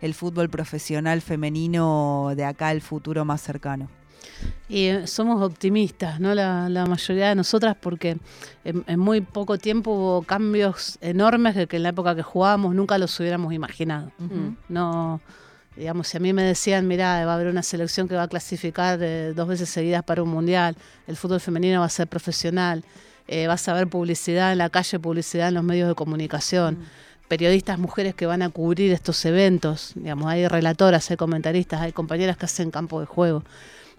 el 0.00 0.14
fútbol 0.14 0.50
profesional 0.50 1.22
femenino 1.22 2.32
de 2.36 2.44
acá, 2.44 2.72
el 2.72 2.82
futuro 2.82 3.24
más 3.24 3.40
cercano? 3.40 4.01
Y 4.68 4.86
eh, 4.86 5.06
somos 5.06 5.42
optimistas, 5.42 6.18
¿no? 6.20 6.34
La, 6.34 6.68
la 6.68 6.86
mayoría 6.86 7.28
de 7.28 7.34
nosotras, 7.34 7.76
porque 7.80 8.16
en, 8.64 8.84
en 8.86 8.98
muy 8.98 9.20
poco 9.20 9.58
tiempo 9.58 9.90
hubo 9.90 10.22
cambios 10.22 10.98
enormes 11.00 11.54
que, 11.54 11.66
que 11.66 11.76
en 11.76 11.82
la 11.82 11.90
época 11.90 12.14
que 12.14 12.22
jugábamos 12.22 12.74
nunca 12.74 12.96
los 12.98 13.18
hubiéramos 13.20 13.52
imaginado. 13.52 14.10
No, 14.68 15.20
digamos, 15.76 16.08
si 16.08 16.16
a 16.16 16.20
mí 16.20 16.32
me 16.32 16.42
decían, 16.42 16.86
mira, 16.86 17.24
va 17.26 17.32
a 17.32 17.34
haber 17.34 17.48
una 17.48 17.62
selección 17.62 18.08
que 18.08 18.14
va 18.14 18.22
a 18.24 18.28
clasificar 18.28 18.98
eh, 19.02 19.32
dos 19.34 19.48
veces 19.48 19.68
seguidas 19.68 20.02
para 20.04 20.22
un 20.22 20.30
mundial, 20.30 20.76
el 21.06 21.16
fútbol 21.16 21.40
femenino 21.40 21.80
va 21.80 21.86
a 21.86 21.90
ser 21.90 22.06
profesional, 22.08 22.84
eh, 23.28 23.46
vas 23.46 23.68
a 23.68 23.74
ver 23.74 23.88
publicidad 23.88 24.52
en 24.52 24.58
la 24.58 24.70
calle, 24.70 24.98
publicidad 24.98 25.48
en 25.48 25.54
los 25.54 25.64
medios 25.64 25.88
de 25.88 25.94
comunicación. 25.94 26.78
periodistas 27.28 27.78
mujeres 27.78 28.14
que 28.14 28.26
van 28.26 28.42
a 28.42 28.50
cubrir 28.50 28.92
estos 28.92 29.24
eventos, 29.24 29.92
digamos, 29.94 30.26
hay 30.26 30.46
relatoras, 30.48 31.10
hay 31.10 31.16
comentaristas, 31.16 31.80
hay 31.80 31.92
compañeras 31.92 32.36
que 32.36 32.44
hacen 32.44 32.70
campo 32.70 33.00
de 33.00 33.06
juego. 33.06 33.42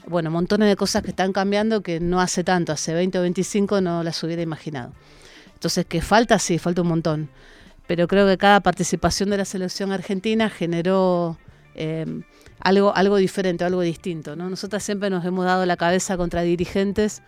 Bueno, 0.07 0.29
montones 0.31 0.67
de 0.67 0.75
cosas 0.75 1.01
que 1.01 1.11
están 1.11 1.31
cambiando 1.31 1.81
que 1.81 1.99
no 1.99 2.19
hace 2.19 2.43
tanto, 2.43 2.71
hace 2.71 2.93
20 2.93 3.19
o 3.19 3.21
25 3.21 3.81
no 3.81 4.03
las 4.03 4.21
hubiera 4.23 4.41
imaginado. 4.41 4.91
Entonces, 5.53 5.85
¿qué 5.87 6.01
falta? 6.01 6.39
Sí, 6.39 6.59
falta 6.59 6.81
un 6.81 6.89
montón. 6.89 7.29
Pero 7.87 8.07
creo 8.07 8.27
que 8.27 8.37
cada 8.37 8.59
participación 8.59 9.29
de 9.29 9.37
la 9.37 9.45
selección 9.45 9.91
argentina 9.91 10.49
generó 10.49 11.37
eh, 11.75 12.05
algo, 12.59 12.95
algo 12.95 13.17
diferente, 13.17 13.63
algo 13.63 13.81
distinto. 13.81 14.35
¿no? 14.35 14.49
Nosotras 14.49 14.83
siempre 14.83 15.09
nos 15.09 15.23
hemos 15.25 15.45
dado 15.45 15.65
la 15.65 15.77
cabeza 15.77 16.17
contra 16.17 16.41
dirigentes 16.41 17.21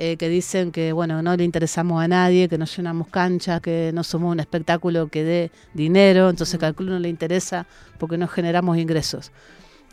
eh, 0.00 0.16
que 0.16 0.28
dicen 0.28 0.70
que 0.70 0.92
bueno 0.92 1.22
no 1.22 1.36
le 1.36 1.42
interesamos 1.42 2.00
a 2.00 2.06
nadie, 2.06 2.48
que 2.48 2.56
no 2.56 2.66
llenamos 2.66 3.08
canchas, 3.08 3.60
que 3.60 3.90
no 3.92 4.04
somos 4.04 4.30
un 4.32 4.38
espectáculo 4.38 5.08
que 5.08 5.24
dé 5.24 5.50
dinero, 5.74 6.30
entonces 6.30 6.58
que 6.58 6.66
al 6.66 6.74
club 6.76 6.90
no 6.90 6.98
le 7.00 7.08
interesa 7.08 7.66
porque 7.98 8.16
no 8.16 8.28
generamos 8.28 8.78
ingresos. 8.78 9.32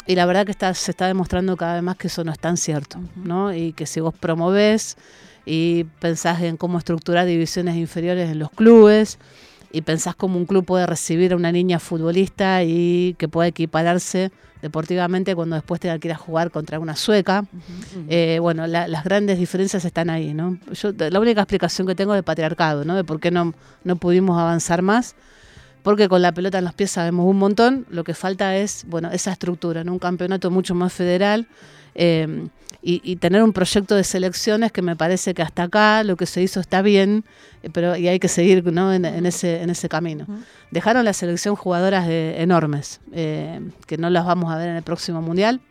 Y 0.08 0.15
la 0.15 0.25
verdad 0.25 0.45
que 0.45 0.51
está, 0.51 0.73
se 0.73 0.91
está 0.91 1.08
demostrando 1.08 1.58
cada 1.58 1.73
vez 1.75 1.84
más 1.84 1.97
que 1.97 2.08
eso 2.08 2.23
no 2.23 2.31
es 2.31 2.39
tan 2.39 2.58
cierto, 2.58 2.99
¿no? 3.15 3.53
Y 3.53 3.73
que 3.73 3.86
si 3.86 3.99
vos 4.01 4.13
promovés 4.13 4.97
y 5.45 5.86
pensás 5.99 6.41
en 6.41 6.58
cómo 6.58 6.77
estructurar 6.77 7.25
divisiones 7.25 7.75
inferiores 7.75 8.29
en 8.29 8.38
los 8.39 8.49
clubes 8.51 9.17
y 9.71 9.81
pensás 9.81 10.15
cómo 10.15 10.38
un 10.38 10.45
club 10.45 10.63
puede 10.65 10.86
recibir 10.86 11.34
a 11.34 11.36
una 11.36 11.51
niña 11.51 11.79
futbolista 11.79 12.63
y 12.63 13.15
que 13.17 13.27
pueda 13.27 13.47
equipararse 13.47 14.31
deportivamente 14.62 15.36
cuando 15.36 15.55
después 15.55 15.79
tenga 15.81 15.97
que 15.99 16.08
ir 16.08 16.13
a 16.13 16.17
jugar 16.17 16.49
contra 16.49 16.79
una 16.79 16.95
sueca. 16.95 17.45
Eh, 18.08 18.39
bueno, 18.39 18.65
la- 18.67 18.88
las 18.88 19.03
grandes 19.03 19.38
diferencias 19.38 19.86
están 19.86 20.10
ahí, 20.10 20.34
¿no? 20.34 20.58
Yo, 20.71 20.91
la 20.97 21.19
única 21.19 21.41
explicación 21.41 21.86
que 21.88 21.93
tengo 21.95 22.13
es 22.13 22.19
de 22.19 22.23
patriarcado, 22.23 22.86
¿no? 22.86 22.95
De 22.95 23.03
por 23.03 23.19
qué 23.19 23.31
no, 23.31 23.53
no 23.84 23.95
pudimos 23.97 24.39
avanzar 24.39 24.81
más. 24.81 25.15
Porque 25.86 26.10
con 26.10 26.21
la 26.21 26.34
pelota 26.34 26.58
en 26.58 26.65
los 26.65 26.74
pies 26.74 26.91
sabemos 26.91 27.26
un 27.26 27.38
montón, 27.38 27.86
lo 27.89 28.04
que 28.04 28.13
falta 28.13 28.58
es, 28.58 28.84
bueno, 28.88 29.10
esa 29.12 29.32
estructura, 29.32 29.84
¿no? 29.86 29.93
Un 29.93 30.00
campeonato 30.00 30.52
mucho 30.52 30.76
más 30.76 30.91
federal 30.91 31.48
eh, 31.93 32.48
y, 32.82 33.02
y 33.04 33.15
tener 33.15 33.41
un 33.41 33.54
proyecto 33.54 33.95
de 33.95 34.04
selecciones 34.04 34.71
que 34.71 34.82
me 34.82 34.95
parece 34.95 35.34
que 35.34 35.41
hasta 35.41 35.63
acá 35.63 36.04
lo 36.04 36.17
que 36.17 36.26
se 36.26 36.41
hizo 36.41 36.60
está 36.60 36.82
bien, 36.82 37.24
eh, 37.63 37.69
pero 37.71 37.95
y 37.95 38.08
hay 38.08 38.19
que 38.19 38.28
seguir 38.28 38.65
¿no? 38.74 38.91
en, 38.93 39.06
en 39.06 39.26
ese, 39.26 39.62
en 39.62 39.69
ese 39.69 39.88
camino. 39.88 40.26
Dejaron 40.71 41.06
la 41.06 41.13
selección 41.13 41.56
jugadoras 41.56 42.08
de- 42.08 42.41
enormes, 42.41 43.00
eh, 43.13 43.62
que 43.88 43.98
no 43.98 44.10
las 44.10 44.26
vamos 44.26 44.52
a 44.52 44.58
ver 44.58 44.69
en 44.69 44.76
el 44.76 44.84
próximo 44.84 45.21
mundial. 45.21 45.62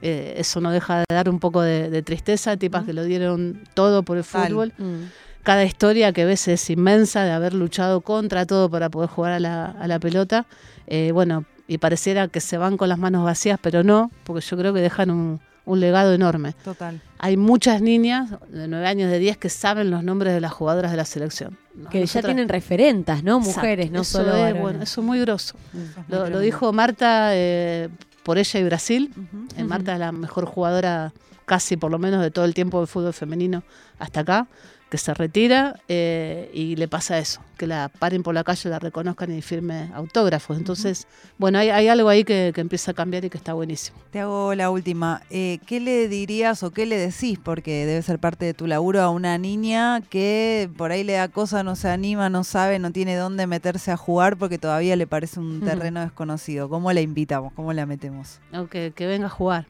Eh, 0.00 0.34
eso 0.36 0.60
no 0.60 0.70
deja 0.70 0.98
de 1.00 1.04
dar 1.10 1.28
un 1.28 1.40
poco 1.40 1.60
de, 1.60 1.90
de 1.90 2.02
tristeza, 2.02 2.56
tipas 2.56 2.84
que 2.84 2.92
lo 2.92 3.02
dieron 3.02 3.62
todo 3.74 4.04
por 4.04 4.16
el 4.16 4.22
fútbol. 4.24 4.72
Mm. 4.78 5.02
Cada 5.48 5.64
historia 5.64 6.12
que 6.12 6.26
ves 6.26 6.46
es 6.46 6.68
inmensa 6.68 7.24
de 7.24 7.30
haber 7.30 7.54
luchado 7.54 8.02
contra 8.02 8.44
todo 8.44 8.68
para 8.68 8.90
poder 8.90 9.08
jugar 9.08 9.32
a 9.32 9.40
la, 9.40 9.64
a 9.64 9.88
la 9.88 9.98
pelota. 9.98 10.44
Eh, 10.86 11.10
bueno, 11.10 11.46
y 11.66 11.78
pareciera 11.78 12.28
que 12.28 12.40
se 12.40 12.58
van 12.58 12.76
con 12.76 12.90
las 12.90 12.98
manos 12.98 13.24
vacías, 13.24 13.58
pero 13.62 13.82
no, 13.82 14.10
porque 14.24 14.44
yo 14.44 14.58
creo 14.58 14.74
que 14.74 14.80
dejan 14.80 15.10
un, 15.10 15.40
un 15.64 15.80
legado 15.80 16.12
enorme. 16.12 16.52
Total. 16.62 17.00
hay 17.18 17.38
muchas 17.38 17.80
niñas 17.80 18.28
de 18.50 18.68
9 18.68 18.86
años, 18.86 19.10
de 19.10 19.18
10 19.18 19.38
que 19.38 19.48
saben 19.48 19.90
los 19.90 20.04
nombres 20.04 20.34
de 20.34 20.42
las 20.42 20.52
jugadoras 20.52 20.90
de 20.90 20.98
la 20.98 21.06
selección. 21.06 21.56
Que 21.90 22.04
ya 22.04 22.20
tienen 22.20 22.50
referentas, 22.50 23.24
¿no? 23.24 23.38
Exacto, 23.38 23.60
Mujeres, 23.60 23.90
no 23.90 24.02
eso 24.02 24.18
solo 24.18 24.36
es, 24.36 24.60
bueno, 24.60 24.82
eso 24.82 25.00
es 25.00 25.06
muy 25.06 25.18
grosso. 25.18 25.56
Eso 25.72 26.00
es 26.00 26.20
muy 26.20 26.30
Lo, 26.30 26.40
dijo 26.40 26.74
Marta 26.74 27.30
eh, 27.32 27.88
por 28.22 28.36
ella 28.36 28.60
y 28.60 28.64
Brasil. 28.64 29.14
Eh, 29.56 29.64
Marta 29.64 29.94
es 29.94 29.98
la 29.98 30.12
mejor 30.12 30.44
jugadora 30.44 31.14
casi 31.48 31.78
por 31.78 31.90
lo 31.90 31.98
menos 31.98 32.22
de 32.22 32.30
todo 32.30 32.44
el 32.44 32.54
tiempo 32.54 32.78
del 32.78 32.86
fútbol 32.86 33.14
femenino 33.14 33.64
hasta 33.98 34.20
acá, 34.20 34.46
que 34.88 34.98
se 34.98 35.12
retira 35.12 35.80
eh, 35.88 36.50
y 36.54 36.76
le 36.76 36.88
pasa 36.88 37.18
eso, 37.18 37.40
que 37.58 37.66
la 37.66 37.90
paren 37.90 38.22
por 38.22 38.34
la 38.34 38.44
calle, 38.44 38.70
la 38.70 38.78
reconozcan 38.78 39.36
y 39.36 39.42
firme 39.42 39.90
autógrafos. 39.94 40.56
Entonces, 40.56 41.06
bueno, 41.36 41.58
hay, 41.58 41.68
hay 41.68 41.88
algo 41.88 42.08
ahí 42.08 42.24
que, 42.24 42.52
que 42.54 42.60
empieza 42.60 42.92
a 42.92 42.94
cambiar 42.94 43.24
y 43.24 43.30
que 43.30 43.36
está 43.36 43.52
buenísimo. 43.52 43.98
Te 44.10 44.20
hago 44.20 44.54
la 44.54 44.70
última. 44.70 45.22
Eh, 45.30 45.58
¿Qué 45.66 45.80
le 45.80 46.08
dirías 46.08 46.62
o 46.62 46.70
qué 46.70 46.86
le 46.86 46.96
decís? 46.96 47.38
Porque 47.42 47.84
debe 47.84 48.00
ser 48.02 48.18
parte 48.18 48.46
de 48.46 48.54
tu 48.54 48.66
laburo 48.66 49.02
a 49.02 49.10
una 49.10 49.36
niña 49.36 50.00
que 50.00 50.70
por 50.76 50.90
ahí 50.90 51.04
le 51.04 51.14
da 51.14 51.28
cosa, 51.28 51.62
no 51.62 51.76
se 51.76 51.88
anima, 51.88 52.30
no 52.30 52.44
sabe, 52.44 52.78
no 52.78 52.90
tiene 52.90 53.16
dónde 53.16 53.46
meterse 53.46 53.90
a 53.90 53.96
jugar 53.96 54.38
porque 54.38 54.58
todavía 54.58 54.96
le 54.96 55.06
parece 55.06 55.40
un 55.40 55.60
terreno 55.60 56.00
desconocido. 56.00 56.68
¿Cómo 56.68 56.92
la 56.92 57.02
invitamos? 57.02 57.52
¿Cómo 57.52 57.72
la 57.72 57.84
metemos? 57.84 58.40
Que, 58.70 58.92
que 58.94 59.06
venga 59.06 59.26
a 59.26 59.30
jugar. 59.30 59.66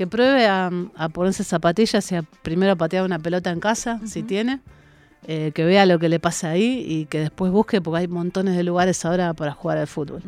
Que 0.00 0.06
pruebe 0.06 0.46
a, 0.46 0.70
a 0.96 1.08
ponerse 1.10 1.44
zapatillas 1.44 2.10
y 2.10 2.14
a 2.16 2.22
primero 2.22 2.72
a 2.72 2.76
patear 2.76 3.04
una 3.04 3.18
pelota 3.18 3.50
en 3.50 3.60
casa, 3.60 4.00
si 4.06 4.22
tiene. 4.22 4.60
eh, 5.26 5.52
que 5.54 5.62
vea 5.66 5.84
lo 5.84 5.98
que 5.98 6.08
le 6.08 6.18
pasa 6.18 6.48
ahí 6.48 6.82
y 6.88 7.04
que 7.04 7.18
después 7.20 7.52
busque, 7.52 7.82
porque 7.82 7.98
hay 7.98 8.08
montones 8.08 8.56
de 8.56 8.62
lugares 8.62 9.04
ahora 9.04 9.34
para 9.34 9.52
jugar 9.52 9.76
al 9.76 9.86
fútbol. 9.86 10.22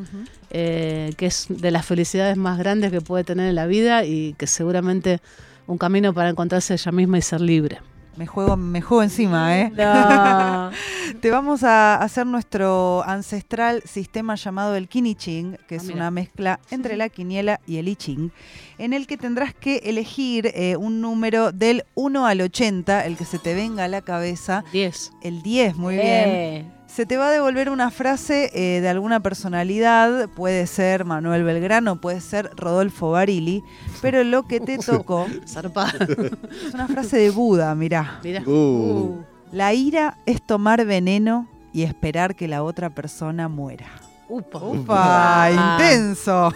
eh, 0.50 1.14
que 1.16 1.24
es 1.24 1.46
de 1.48 1.70
las 1.70 1.86
felicidades 1.86 2.36
más 2.36 2.58
grandes 2.58 2.90
que 2.90 3.00
puede 3.00 3.24
tener 3.24 3.48
en 3.48 3.54
la 3.54 3.64
vida 3.66 4.04
y 4.04 4.34
que 4.34 4.46
seguramente 4.46 5.20
un 5.66 5.78
camino 5.78 6.12
para 6.12 6.28
encontrarse 6.28 6.74
ella 6.74 6.92
misma 6.92 7.16
y 7.16 7.22
ser 7.22 7.40
libre. 7.40 7.78
Me 8.16 8.26
juego, 8.26 8.56
me 8.58 8.82
juego 8.82 9.02
encima, 9.02 9.58
¿eh? 9.58 9.72
No. 9.74 10.70
Te 11.20 11.30
vamos 11.30 11.62
a 11.64 11.94
hacer 11.96 12.26
nuestro 12.26 13.02
ancestral 13.06 13.82
sistema 13.86 14.34
llamado 14.34 14.76
el 14.76 14.88
Kiniching, 14.88 15.58
que 15.66 15.76
es 15.76 15.82
Ah, 15.82 15.86
mira. 15.86 15.96
una 15.96 16.10
mezcla 16.10 16.60
entre 16.70 16.96
la 16.96 17.08
quiniela 17.08 17.60
y 17.66 17.76
el 17.78 17.88
I 17.88 17.96
Ching, 17.96 18.30
en 18.78 18.92
el 18.92 19.06
que 19.06 19.16
tendrás 19.16 19.54
que 19.54 19.76
elegir 19.84 20.50
eh, 20.54 20.76
un 20.76 21.00
número 21.00 21.52
del 21.52 21.84
1 21.94 22.26
al 22.26 22.40
80, 22.42 23.06
el 23.06 23.16
que 23.16 23.24
se 23.24 23.38
te 23.38 23.54
venga 23.54 23.84
a 23.84 23.88
la 23.88 24.02
cabeza. 24.02 24.62
10. 24.72 25.12
El 25.22 25.42
10, 25.42 25.76
muy 25.76 25.94
bien. 25.96 26.72
Se 26.94 27.06
te 27.06 27.16
va 27.16 27.28
a 27.28 27.30
devolver 27.30 27.70
una 27.70 27.90
frase 27.90 28.50
eh, 28.52 28.82
de 28.82 28.88
alguna 28.90 29.20
personalidad, 29.20 30.28
puede 30.28 30.66
ser 30.66 31.06
Manuel 31.06 31.42
Belgrano, 31.42 32.02
puede 32.02 32.20
ser 32.20 32.50
Rodolfo 32.54 33.12
Barili, 33.12 33.64
pero 34.02 34.22
lo 34.24 34.42
que 34.42 34.60
te 34.60 34.76
tocó 34.86 35.26
es 35.46 36.74
una 36.74 36.88
frase 36.88 37.16
de 37.16 37.30
Buda, 37.30 37.74
mirá. 37.74 38.20
Mira. 38.22 38.42
Uh. 38.42 39.22
La 39.52 39.72
ira 39.72 40.18
es 40.26 40.42
tomar 40.42 40.84
veneno 40.84 41.48
y 41.72 41.84
esperar 41.84 42.34
que 42.34 42.46
la 42.46 42.62
otra 42.62 42.90
persona 42.90 43.48
muera. 43.48 43.86
Upa. 44.28 44.58
¡Upa! 44.62 45.44
Ah. 45.44 45.78
¡Intenso! 45.80 46.52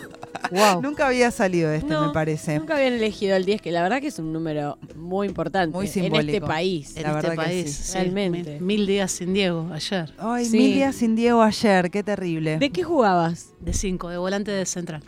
Wow. 0.50 0.82
Nunca 0.82 1.06
había 1.08 1.30
salido 1.30 1.70
este, 1.72 1.88
No, 1.92 2.06
me 2.08 2.12
parece. 2.12 2.58
Nunca 2.58 2.76
habían 2.76 2.94
elegido 2.94 3.36
el 3.36 3.44
10, 3.44 3.60
que 3.62 3.72
la 3.72 3.82
verdad 3.82 4.00
que 4.00 4.08
es 4.08 4.18
un 4.18 4.32
número 4.32 4.78
muy 4.94 5.26
importante 5.28 5.74
Muy 5.76 5.86
en 5.86 5.88
este 5.88 6.00
simbólico. 6.02 6.46
país. 6.46 6.96
En 6.96 7.02
La 7.02 7.08
este 7.10 7.14
verdad 7.14 7.30
que 7.30 7.36
país, 7.36 7.70
sí. 7.74 7.82
sí, 7.84 7.98
Realmente. 7.98 8.50
Mil, 8.60 8.62
mil 8.62 8.86
días 8.86 9.12
sin 9.12 9.32
Diego 9.34 9.68
ayer. 9.72 10.12
Ay, 10.18 10.44
Sí. 10.44 10.56
mil 10.58 10.74
días 10.74 10.94
sin 10.96 11.16
Diego 11.16 11.42
ayer, 11.42 11.90
qué 11.90 12.02
terrible. 12.02 12.58
¿De 12.58 12.70
qué 12.70 12.82
jugabas? 12.82 13.50
De 13.60 13.72
5, 13.72 14.08
de 14.08 14.16
volante 14.18 14.50
de 14.50 14.66
central. 14.66 15.02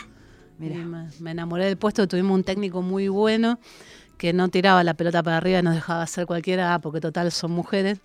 Mira. 0.59 0.77
Me, 0.77 1.09
me 1.21 1.31
enamoré 1.31 1.67
del 1.67 1.77
puesto, 1.77 2.07
tuvimos 2.09 2.35
un 2.35 2.45
técnico 2.45 2.83
muy 2.83 3.09
bueno 3.09 3.59
que 4.17 4.33
no 4.33 4.49
tiraba 4.49 4.83
la 4.83 4.95
pelota 4.95 5.23
para 5.23 5.37
arriba 5.37 5.61
y 5.61 5.63
nos 5.63 5.75
dejaba 5.77 6.03
hacer 6.03 6.27
cualquiera, 6.27 6.75
ah, 6.75 6.81
porque 6.81 7.01
total 7.01 7.31
son 7.31 7.53
mujeres. 7.53 8.01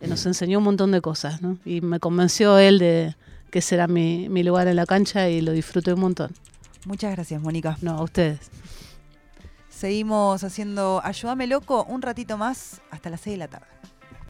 Que 0.00 0.06
nos 0.08 0.24
enseñó 0.24 0.56
un 0.58 0.64
montón 0.64 0.92
de 0.92 1.02
cosas, 1.02 1.42
¿no? 1.42 1.58
Y 1.66 1.82
me 1.82 2.00
convenció 2.00 2.58
él 2.58 2.78
de 2.78 3.14
que 3.50 3.58
ese 3.58 3.74
era 3.74 3.86
mi, 3.86 4.30
mi 4.30 4.42
lugar 4.42 4.66
en 4.68 4.76
la 4.76 4.86
cancha 4.86 5.28
y 5.28 5.42
lo 5.42 5.52
disfruté 5.52 5.92
un 5.92 6.00
montón. 6.00 6.30
Muchas 6.86 7.12
gracias, 7.12 7.40
Mónica. 7.40 7.76
No, 7.82 7.92
a 7.98 8.02
ustedes. 8.02 8.50
Seguimos 9.68 10.42
haciendo 10.42 11.00
Ayúdame 11.04 11.46
Loco 11.46 11.84
un 11.84 12.02
ratito 12.02 12.36
más 12.36 12.80
hasta 12.90 13.10
las 13.10 13.20
6 13.20 13.34
de 13.34 13.38
la 13.38 13.48
tarde. 13.48 13.66